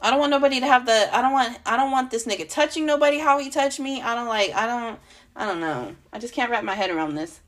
I 0.00 0.10
don't 0.10 0.20
want 0.20 0.30
nobody 0.30 0.60
to 0.60 0.66
have 0.66 0.86
the 0.86 1.08
I 1.14 1.22
don't 1.22 1.32
want 1.32 1.58
I 1.64 1.76
don't 1.76 1.90
want 1.90 2.10
this 2.10 2.26
nigga 2.26 2.48
touching 2.48 2.86
nobody 2.86 3.18
how 3.18 3.38
he 3.38 3.50
touched 3.50 3.80
me. 3.80 4.02
I 4.02 4.14
don't 4.14 4.28
like 4.28 4.52
I 4.54 4.66
don't 4.66 4.98
I 5.34 5.46
don't 5.46 5.60
know. 5.60 5.94
I 6.12 6.18
just 6.18 6.34
can't 6.34 6.50
wrap 6.50 6.64
my 6.64 6.74
head 6.74 6.90
around 6.90 7.14
this. 7.14 7.40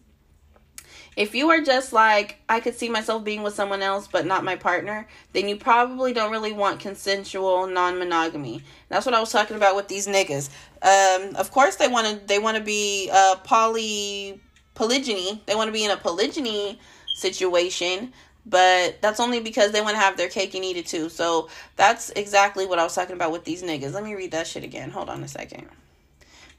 If 1.17 1.35
you 1.35 1.51
are 1.51 1.61
just 1.61 1.93
like, 1.93 2.37
I 2.49 2.61
could 2.61 2.77
see 2.77 2.89
myself 2.89 3.25
being 3.25 3.43
with 3.43 3.53
someone 3.53 3.83
else 3.83 4.07
but 4.07 4.25
not 4.25 4.45
my 4.45 4.55
partner, 4.55 5.09
then 5.33 5.49
you 5.49 5.57
probably 5.57 6.13
don't 6.13 6.31
really 6.31 6.53
want 6.53 6.79
consensual 6.79 7.67
non-monogamy. 7.67 8.63
That's 8.89 9.05
what 9.05 9.17
I 9.17 9.21
was 9.21 9.33
talking 9.33 9.57
about 9.57 9.75
with 9.75 9.89
these 9.89 10.07
niggas. 10.07 10.49
Um, 10.81 11.35
of 11.35 11.51
course 11.51 11.75
they 11.75 11.89
want 11.89 12.07
to 12.07 12.27
they 12.27 12.39
want 12.39 12.57
to 12.57 12.63
be 12.63 13.11
uh 13.13 13.37
poly 13.43 14.41
polygyny. 14.75 15.43
They 15.47 15.57
want 15.57 15.69
to 15.69 15.73
be 15.73 15.85
in 15.85 15.91
a 15.91 15.97
polygyny 15.97 16.79
situation, 17.17 18.13
but 18.49 19.01
that's 19.03 19.21
only 19.21 19.41
because 19.41 19.73
they 19.73 19.81
want 19.81 19.95
to 19.95 20.01
have 20.01 20.17
their 20.17 20.29
cake 20.29 20.55
and 20.55 20.65
eat 20.65 20.77
it 20.77 20.87
too. 20.87 21.09
So 21.09 21.49
that's 21.77 22.11
exactly 22.11 22.67
what 22.67 22.79
I 22.79 22.85
was 22.85 22.95
talking 22.95 23.15
about 23.15 23.33
with 23.33 23.45
these 23.45 23.63
niggas. 23.63 23.93
Let 23.93 24.05
me 24.05 24.15
read 24.15 24.31
that 24.31 24.47
shit 24.47 24.65
again. 24.65 24.91
Hold 24.91 25.11
on 25.11 25.23
a 25.23 25.29
second. 25.29 25.69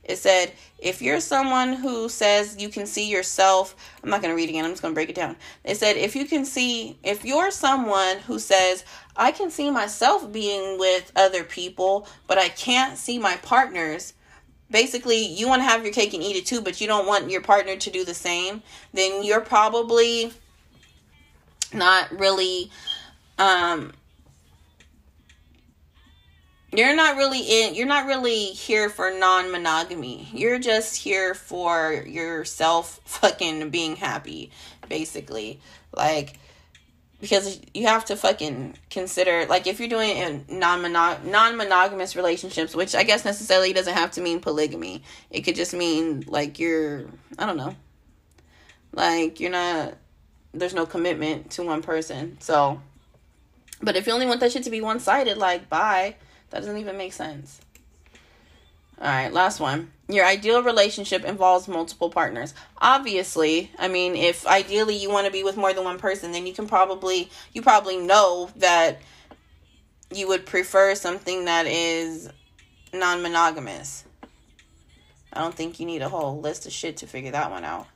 It 0.04 0.18
said, 0.18 0.54
if 0.80 1.04
you're 1.04 1.20
someone 1.20 1.74
who 1.74 2.10
says 2.10 2.60
you 2.60 2.70
can 2.70 2.88
see 2.88 3.12
yourself, 3.12 3.76
I'm 4.04 4.10
not 4.10 4.24
going 4.24 4.32
to 4.32 4.36
read 4.36 4.50
again, 4.50 4.66
I'm 4.66 4.72
just 4.72 4.82
going 4.82 4.94
to 4.94 4.96
break 4.96 5.10
it 5.10 5.16
down. 5.16 5.36
It 5.64 5.78
said, 5.78 5.98
if 5.98 6.16
you 6.16 6.26
can 6.26 6.46
see, 6.46 6.98
if 7.04 7.24
you're 7.24 7.52
someone 7.52 8.18
who 8.18 8.40
says, 8.40 8.84
I 9.16 9.32
can 9.32 9.52
see 9.52 9.70
myself 9.70 10.32
being 10.32 10.80
with 10.80 11.12
other 11.16 11.44
people, 11.44 12.08
but 12.26 12.40
I 12.40 12.50
can't 12.50 12.98
see 12.98 13.20
my 13.20 13.36
partners, 13.38 14.14
basically, 14.72 15.24
you 15.24 15.48
want 15.48 15.60
to 15.60 15.68
have 15.68 15.84
your 15.84 15.94
cake 15.94 16.16
and 16.16 16.24
eat 16.24 16.38
it 16.38 16.46
too, 16.48 16.62
but 16.62 16.82
you 16.82 16.88
don't 16.88 17.06
want 17.06 17.30
your 17.30 17.42
partner 17.42 17.76
to 17.76 17.92
do 17.92 18.04
the 18.04 18.16
same, 18.16 18.64
then 18.94 19.24
you're 19.24 19.42
probably 19.42 20.34
not 21.74 22.20
really 22.20 22.72
um 23.38 23.92
you're 26.72 26.96
not 26.96 27.18
really 27.18 27.42
in 27.42 27.76
you're 27.76 27.88
not 27.88 28.06
really 28.06 28.46
here 28.46 28.90
for 28.90 29.12
non-monogamy. 29.12 30.28
You're 30.34 30.60
just 30.60 30.96
here 30.98 31.34
for 31.34 31.94
yourself 31.94 33.00
fucking 33.06 33.70
being 33.70 33.96
happy 33.96 34.52
basically. 34.88 35.60
Like 35.96 36.38
because 37.20 37.60
you 37.74 37.88
have 37.88 38.06
to 38.06 38.16
fucking 38.16 38.76
consider 38.90 39.46
like 39.48 39.68
if 39.68 39.80
you're 39.80 39.90
doing 39.90 40.12
in 40.12 40.46
non-monog- 40.48 41.24
non-monogamous 41.26 42.16
relationships 42.16 42.74
which 42.74 42.96
i 42.96 43.04
guess 43.04 43.26
necessarily 43.26 43.74
doesn't 43.74 43.96
have 43.96 44.12
to 44.12 44.22
mean 44.22 44.40
polygamy. 44.40 45.04
It 45.32 45.42
could 45.42 45.56
just 45.56 45.74
mean 45.74 46.24
like 46.28 46.60
you're 46.60 47.06
i 47.38 47.46
don't 47.46 47.58
know. 47.58 47.76
Like 48.92 49.40
you're 49.40 49.52
not 49.52 49.96
there's 50.54 50.74
no 50.74 50.86
commitment 50.86 51.50
to 51.52 51.64
one 51.64 51.82
person 51.82 52.38
so 52.40 52.82
but 53.82 53.96
if 53.96 54.08
you 54.08 54.14
only 54.14 54.26
want 54.26 54.40
that 54.40 54.52
shit 54.52 54.64
to 54.64 54.70
be 54.70 54.82
one-sided 54.82 55.38
like 55.38 55.70
bye 55.70 56.16
that 56.50 56.60
doesn't 56.60 56.78
even 56.78 56.98
make 56.98 57.14
sense. 57.14 57.62
All 59.00 59.08
right, 59.08 59.32
last 59.32 59.60
one. 59.60 59.92
Your 60.10 60.26
ideal 60.26 60.62
relationship 60.62 61.24
involves 61.24 61.68
multiple 61.68 62.10
partners. 62.10 62.54
Obviously, 62.80 63.72
I 63.78 63.88
mean, 63.88 64.16
if 64.16 64.46
ideally 64.46 64.96
you 64.96 65.10
want 65.10 65.26
to 65.26 65.32
be 65.32 65.44
with 65.44 65.56
more 65.56 65.74
than 65.74 65.84
one 65.84 66.00
person, 66.00 66.32
then 66.32 66.46
you 66.46 66.54
can 66.54 66.68
probably 66.68 67.30
you 67.54 67.62
probably 67.62 67.98
know 67.98 68.50
that 68.58 69.00
you 70.12 70.28
would 70.28 70.46
prefer 70.46 70.96
something 70.96 71.46
that 71.46 71.66
is 71.68 72.30
non-monogamous. 72.94 74.04
I 75.32 75.42
don't 75.42 75.54
think 75.54 75.80
you 75.80 75.86
need 75.86 76.02
a 76.02 76.10
whole 76.10 76.42
list 76.42 76.66
of 76.66 76.74
shit 76.74 76.98
to 76.98 77.08
figure 77.08 77.32
that 77.32 77.52
one 77.52 77.64
out. 77.64 77.88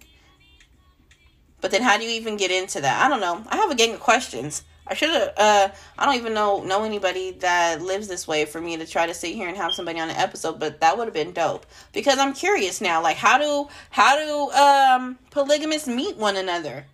But 1.63 1.71
then 1.71 1.81
how 1.81 1.97
do 1.97 2.03
you 2.03 2.09
even 2.09 2.35
get 2.35 2.51
into 2.51 2.81
that? 2.81 3.05
I 3.05 3.07
don't 3.07 3.21
know. 3.21 3.41
I 3.47 3.55
have 3.55 3.71
a 3.71 3.75
gang 3.75 3.93
of 3.93 4.01
questions. 4.01 4.65
I 4.85 4.95
should 4.95 5.11
have. 5.11 5.31
Uh, 5.37 5.69
I 5.97 6.05
don't 6.05 6.15
even 6.15 6.33
know 6.33 6.61
know 6.61 6.83
anybody 6.83 7.31
that 7.39 7.81
lives 7.81 8.09
this 8.09 8.27
way 8.27 8.43
for 8.43 8.59
me 8.59 8.75
to 8.75 8.85
try 8.85 9.07
to 9.07 9.13
sit 9.13 9.33
here 9.33 9.47
and 9.47 9.55
have 9.55 9.71
somebody 9.71 9.97
on 9.97 10.09
an 10.09 10.17
episode, 10.17 10.59
but 10.59 10.81
that 10.81 10.97
would 10.97 11.05
have 11.05 11.13
been 11.13 11.31
dope 11.31 11.65
because 11.93 12.19
I'm 12.19 12.33
curious 12.33 12.81
now. 12.81 13.01
Like, 13.01 13.15
how 13.15 13.37
do 13.37 13.69
how 13.91 14.17
do 14.17 14.51
um 14.51 15.17
polygamists 15.31 15.87
meet 15.87 16.17
one 16.17 16.35
another? 16.35 16.85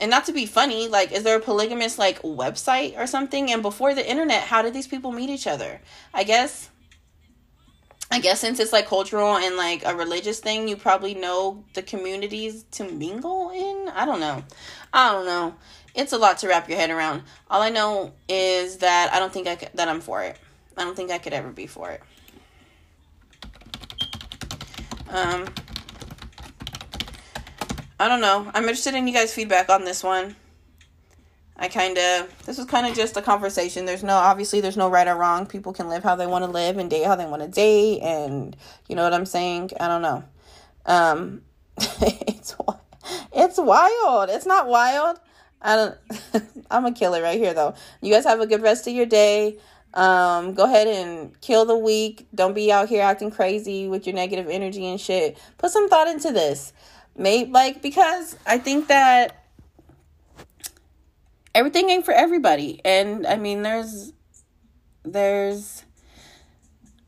And 0.00 0.10
not 0.10 0.24
to 0.24 0.32
be 0.32 0.46
funny, 0.46 0.88
like, 0.88 1.12
is 1.12 1.22
there 1.22 1.36
a 1.36 1.40
polygamous 1.40 1.96
like 1.96 2.22
website 2.22 2.98
or 2.98 3.06
something? 3.06 3.52
And 3.52 3.62
before 3.62 3.94
the 3.94 4.04
internet, 4.04 4.42
how 4.42 4.62
did 4.62 4.74
these 4.74 4.88
people 4.88 5.12
meet 5.12 5.30
each 5.30 5.46
other? 5.46 5.80
I 6.12 6.24
guess. 6.24 6.70
I 8.14 8.20
guess 8.20 8.40
since 8.40 8.60
it's 8.60 8.72
like 8.72 8.86
cultural 8.86 9.36
and 9.36 9.56
like 9.56 9.84
a 9.84 9.94
religious 9.94 10.40
thing, 10.40 10.68
you 10.68 10.76
probably 10.76 11.14
know 11.14 11.64
the 11.74 11.82
communities 11.82 12.64
to 12.72 12.90
mingle 12.90 13.50
in. 13.50 13.88
I 13.94 14.06
don't 14.06 14.20
know. 14.20 14.44
I 14.92 15.12
don't 15.12 15.26
know 15.26 15.54
it's 15.94 16.12
a 16.12 16.18
lot 16.18 16.38
to 16.38 16.48
wrap 16.48 16.68
your 16.68 16.78
head 16.78 16.90
around. 16.90 17.22
All 17.48 17.62
I 17.62 17.70
know 17.70 18.12
is 18.28 18.78
that 18.78 19.12
I 19.12 19.18
don't 19.18 19.32
think 19.32 19.46
I 19.46 19.56
could, 19.56 19.70
that 19.74 19.88
I'm 19.88 20.00
for 20.00 20.22
it. 20.22 20.36
I 20.76 20.84
don't 20.84 20.96
think 20.96 21.10
I 21.10 21.18
could 21.18 21.32
ever 21.32 21.50
be 21.50 21.66
for 21.66 21.90
it. 21.90 22.02
Um, 25.08 25.46
I 28.00 28.08
don't 28.08 28.20
know. 28.20 28.50
I'm 28.52 28.64
interested 28.64 28.94
in 28.94 29.06
you 29.06 29.14
guys' 29.14 29.32
feedback 29.32 29.68
on 29.68 29.84
this 29.84 30.02
one. 30.02 30.34
I 31.64 31.68
kind 31.68 31.96
of 31.96 32.44
this 32.44 32.58
was 32.58 32.66
kind 32.66 32.86
of 32.86 32.94
just 32.94 33.16
a 33.16 33.22
conversation. 33.22 33.86
There's 33.86 34.04
no 34.04 34.16
obviously 34.16 34.60
there's 34.60 34.76
no 34.76 34.90
right 34.90 35.08
or 35.08 35.16
wrong. 35.16 35.46
People 35.46 35.72
can 35.72 35.88
live 35.88 36.02
how 36.02 36.14
they 36.14 36.26
want 36.26 36.44
to 36.44 36.50
live 36.50 36.76
and 36.76 36.90
date 36.90 37.06
how 37.06 37.16
they 37.16 37.24
want 37.24 37.40
to 37.40 37.48
date, 37.48 38.02
and 38.02 38.54
you 38.86 38.94
know 38.94 39.02
what 39.02 39.14
I'm 39.14 39.24
saying. 39.24 39.70
I 39.80 39.88
don't 39.88 40.02
know. 40.02 40.24
Um, 40.84 41.40
it's 41.78 42.54
it's 43.32 43.56
wild. 43.56 44.28
It's 44.28 44.44
not 44.44 44.68
wild. 44.68 45.18
I 45.62 45.76
don't. 45.76 45.96
I'm 46.70 46.84
a 46.84 46.92
killer 46.92 47.22
right 47.22 47.38
here, 47.38 47.54
though. 47.54 47.74
You 48.02 48.12
guys 48.12 48.24
have 48.24 48.40
a 48.40 48.46
good 48.46 48.60
rest 48.60 48.86
of 48.86 48.92
your 48.92 49.06
day. 49.06 49.56
Um, 49.94 50.52
go 50.52 50.64
ahead 50.64 50.86
and 50.86 51.40
kill 51.40 51.64
the 51.64 51.78
week. 51.78 52.26
Don't 52.34 52.52
be 52.52 52.70
out 52.70 52.90
here 52.90 53.00
acting 53.00 53.30
crazy 53.30 53.88
with 53.88 54.06
your 54.06 54.14
negative 54.14 54.50
energy 54.50 54.86
and 54.86 55.00
shit. 55.00 55.38
Put 55.56 55.70
some 55.70 55.88
thought 55.88 56.08
into 56.08 56.30
this. 56.30 56.74
Mate, 57.16 57.50
like 57.52 57.80
because 57.80 58.36
I 58.46 58.58
think 58.58 58.88
that 58.88 59.43
everything 61.54 61.90
ain't 61.90 62.04
for 62.04 62.12
everybody, 62.12 62.80
and 62.84 63.26
I 63.26 63.36
mean 63.36 63.62
there's 63.62 64.12
there's 65.04 65.84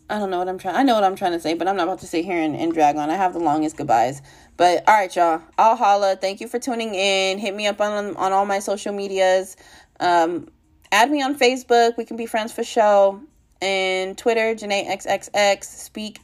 I 0.09 0.19
don't 0.19 0.31
know 0.31 0.39
what 0.39 0.49
I'm 0.49 0.59
trying. 0.59 0.77
I 0.77 0.83
know 0.85 0.95
what 0.95 1.05
I'm 1.05 1.17
trying 1.17 1.33
to 1.33 1.41
say, 1.41 1.55
but 1.55 1.67
I'm 1.67 1.77
not 1.77 1.85
about 1.85 1.99
to 2.01 2.07
sit 2.07 2.25
here 2.25 2.41
and, 2.41 2.55
and 2.55 2.73
drag 2.73 2.97
on. 2.97 3.11
I 3.11 3.17
have 3.17 3.33
the 3.33 3.41
longest 3.41 3.77
goodbyes. 3.77 4.23
But 4.57 4.85
all 4.89 4.95
right, 4.95 5.15
y'all. 5.15 5.43
I'll 5.59 5.77
holla. 5.77 6.17
Thank 6.17 6.41
you 6.41 6.49
for 6.49 6.59
tuning 6.59 6.95
in. 6.95 7.39
Hit 7.39 7.55
me 7.55 7.67
up 7.67 7.81
on 7.81 8.17
on 8.17 8.33
all 8.33 8.47
my 8.47 8.61
social 8.61 8.93
medias. 8.93 9.57
Um, 9.99 10.49
add 10.93 11.11
me 11.11 11.23
on 11.23 11.37
Facebook. 11.37 11.97
We 11.97 12.05
can 12.05 12.17
be 12.17 12.27
friends 12.27 12.53
for 12.53 12.63
show. 12.63 13.21
And 13.61 14.17
Twitter, 14.17 14.55
Janae 14.55 14.87
XXX, 14.87 15.65
speak 15.65 16.21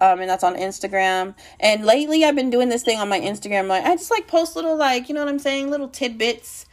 Um, 0.00 0.20
and 0.20 0.28
that's 0.28 0.42
on 0.42 0.56
Instagram. 0.56 1.34
And 1.60 1.84
lately, 1.84 2.24
I've 2.24 2.34
been 2.34 2.50
doing 2.50 2.68
this 2.68 2.82
thing 2.82 2.98
on 2.98 3.08
my 3.08 3.20
Instagram. 3.20 3.68
Like 3.68 3.84
I 3.84 3.94
just 3.94 4.10
like 4.10 4.26
post 4.26 4.56
little 4.56 4.76
like 4.76 5.08
you 5.08 5.14
know 5.14 5.20
what 5.20 5.28
I'm 5.28 5.38
saying, 5.38 5.70
little 5.70 5.88
tidbits. 5.88 6.66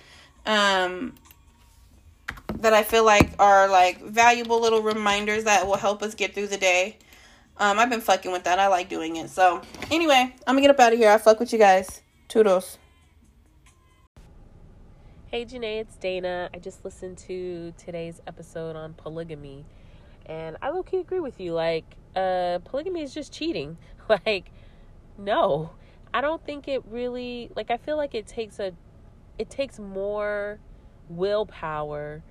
Um, 0.46 1.16
that 2.60 2.74
I 2.74 2.84
feel 2.84 3.06
like 3.06 3.32
are 3.40 3.70
like 3.70 4.02
valuable 4.02 4.60
little 4.60 4.82
reminders 4.82 5.46
that 5.46 5.66
will 5.66 5.78
help 5.78 6.02
us 6.04 6.16
get 6.16 6.34
through 6.34 6.48
the 6.48 6.58
day. 6.58 6.98
Um, 7.58 7.78
I've 7.78 7.90
been 7.90 8.02
fucking 8.02 8.32
with 8.32 8.46
that. 8.46 8.58
I 8.58 8.68
like 8.68 8.90
doing 8.90 9.18
it. 9.18 9.30
So, 9.30 9.62
anyway, 9.92 10.34
I'm 10.48 10.56
gonna 10.56 10.62
get 10.62 10.70
up 10.70 10.80
out 10.80 10.94
of 10.94 11.00
here. 11.00 11.12
I 11.12 11.18
fuck 11.18 11.40
with 11.40 11.52
you 11.52 11.60
guys. 11.60 12.02
Toodles. 12.30 12.78
Hey 15.28 15.46
Janae, 15.46 15.82
it's 15.82 15.96
Dana. 15.98 16.50
I 16.54 16.58
just 16.58 16.84
listened 16.84 17.18
to 17.20 17.74
today's 17.78 18.22
episode 18.26 18.76
on 18.76 18.94
polygamy, 18.94 19.66
and 20.26 20.58
I 20.62 20.70
low 20.70 20.84
agree 20.92 21.20
with 21.20 21.40
you. 21.40 21.54
Like, 21.54 21.86
uh, 22.16 22.60
polygamy 22.66 23.02
is 23.02 23.14
just 23.14 23.34
cheating. 23.34 23.78
Like, 24.26 24.52
no, 25.20 25.70
I 26.12 26.22
don't 26.22 26.44
think 26.44 26.68
it 26.68 26.82
really 26.90 27.52
like 27.56 27.70
I 27.70 27.78
feel 27.78 27.96
like 27.96 28.16
it 28.16 28.26
takes 28.26 28.58
a 28.58 28.74
it 29.38 29.52
takes 29.52 29.78
more 29.78 30.60
willpower 31.10 32.24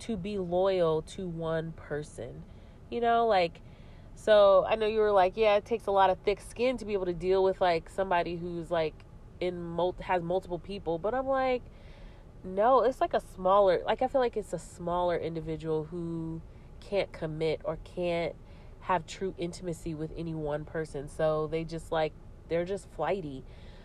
to 0.00 0.16
be 0.16 0.38
loyal 0.38 1.02
to 1.02 1.28
one 1.28 1.70
person. 1.70 2.42
You 2.90 3.00
know, 3.00 3.28
like 3.28 3.60
so 4.16 4.66
I 4.68 4.74
know 4.74 4.86
you 4.86 4.98
were 4.98 5.12
like, 5.12 5.36
yeah, 5.36 5.54
it 5.54 5.64
takes 5.64 5.86
a 5.86 5.92
lot 5.92 6.10
of 6.10 6.18
thick 6.24 6.40
skin 6.40 6.76
to 6.78 6.84
be 6.84 6.94
able 6.94 7.06
to 7.06 7.14
deal 7.14 7.44
with 7.44 7.60
like 7.60 7.88
somebody 7.88 8.34
who's 8.34 8.68
like 8.68 8.94
in 9.38 9.62
mul- 9.62 9.94
has 10.00 10.20
multiple 10.20 10.58
people, 10.58 10.98
but 10.98 11.14
I'm 11.14 11.28
like 11.28 11.62
no, 12.42 12.82
it's 12.82 13.00
like 13.00 13.14
a 13.14 13.20
smaller 13.34 13.82
like 13.86 14.02
I 14.02 14.08
feel 14.08 14.20
like 14.20 14.36
it's 14.36 14.52
a 14.52 14.58
smaller 14.58 15.16
individual 15.16 15.84
who 15.84 16.40
can't 16.80 17.12
commit 17.12 17.60
or 17.64 17.78
can't 17.84 18.34
have 18.80 19.06
true 19.06 19.34
intimacy 19.38 19.94
with 19.94 20.12
any 20.16 20.34
one 20.34 20.64
person. 20.64 21.08
So 21.08 21.48
they 21.50 21.64
just 21.64 21.92
like 21.92 22.12
they're 22.48 22.64
just 22.64 22.90
flighty. 22.90 23.44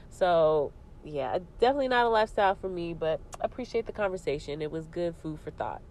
So 0.09 0.73
yeah, 1.03 1.39
definitely 1.59 1.87
not 1.87 2.05
a 2.05 2.09
lifestyle 2.09 2.55
for 2.55 2.69
me, 2.69 2.93
but 2.93 3.19
appreciate 3.41 3.85
the 3.85 3.91
conversation. 3.91 4.61
It 4.61 4.71
was 4.71 4.87
good 4.87 5.15
food 5.21 5.39
for 5.39 5.51
thought. 5.51 5.81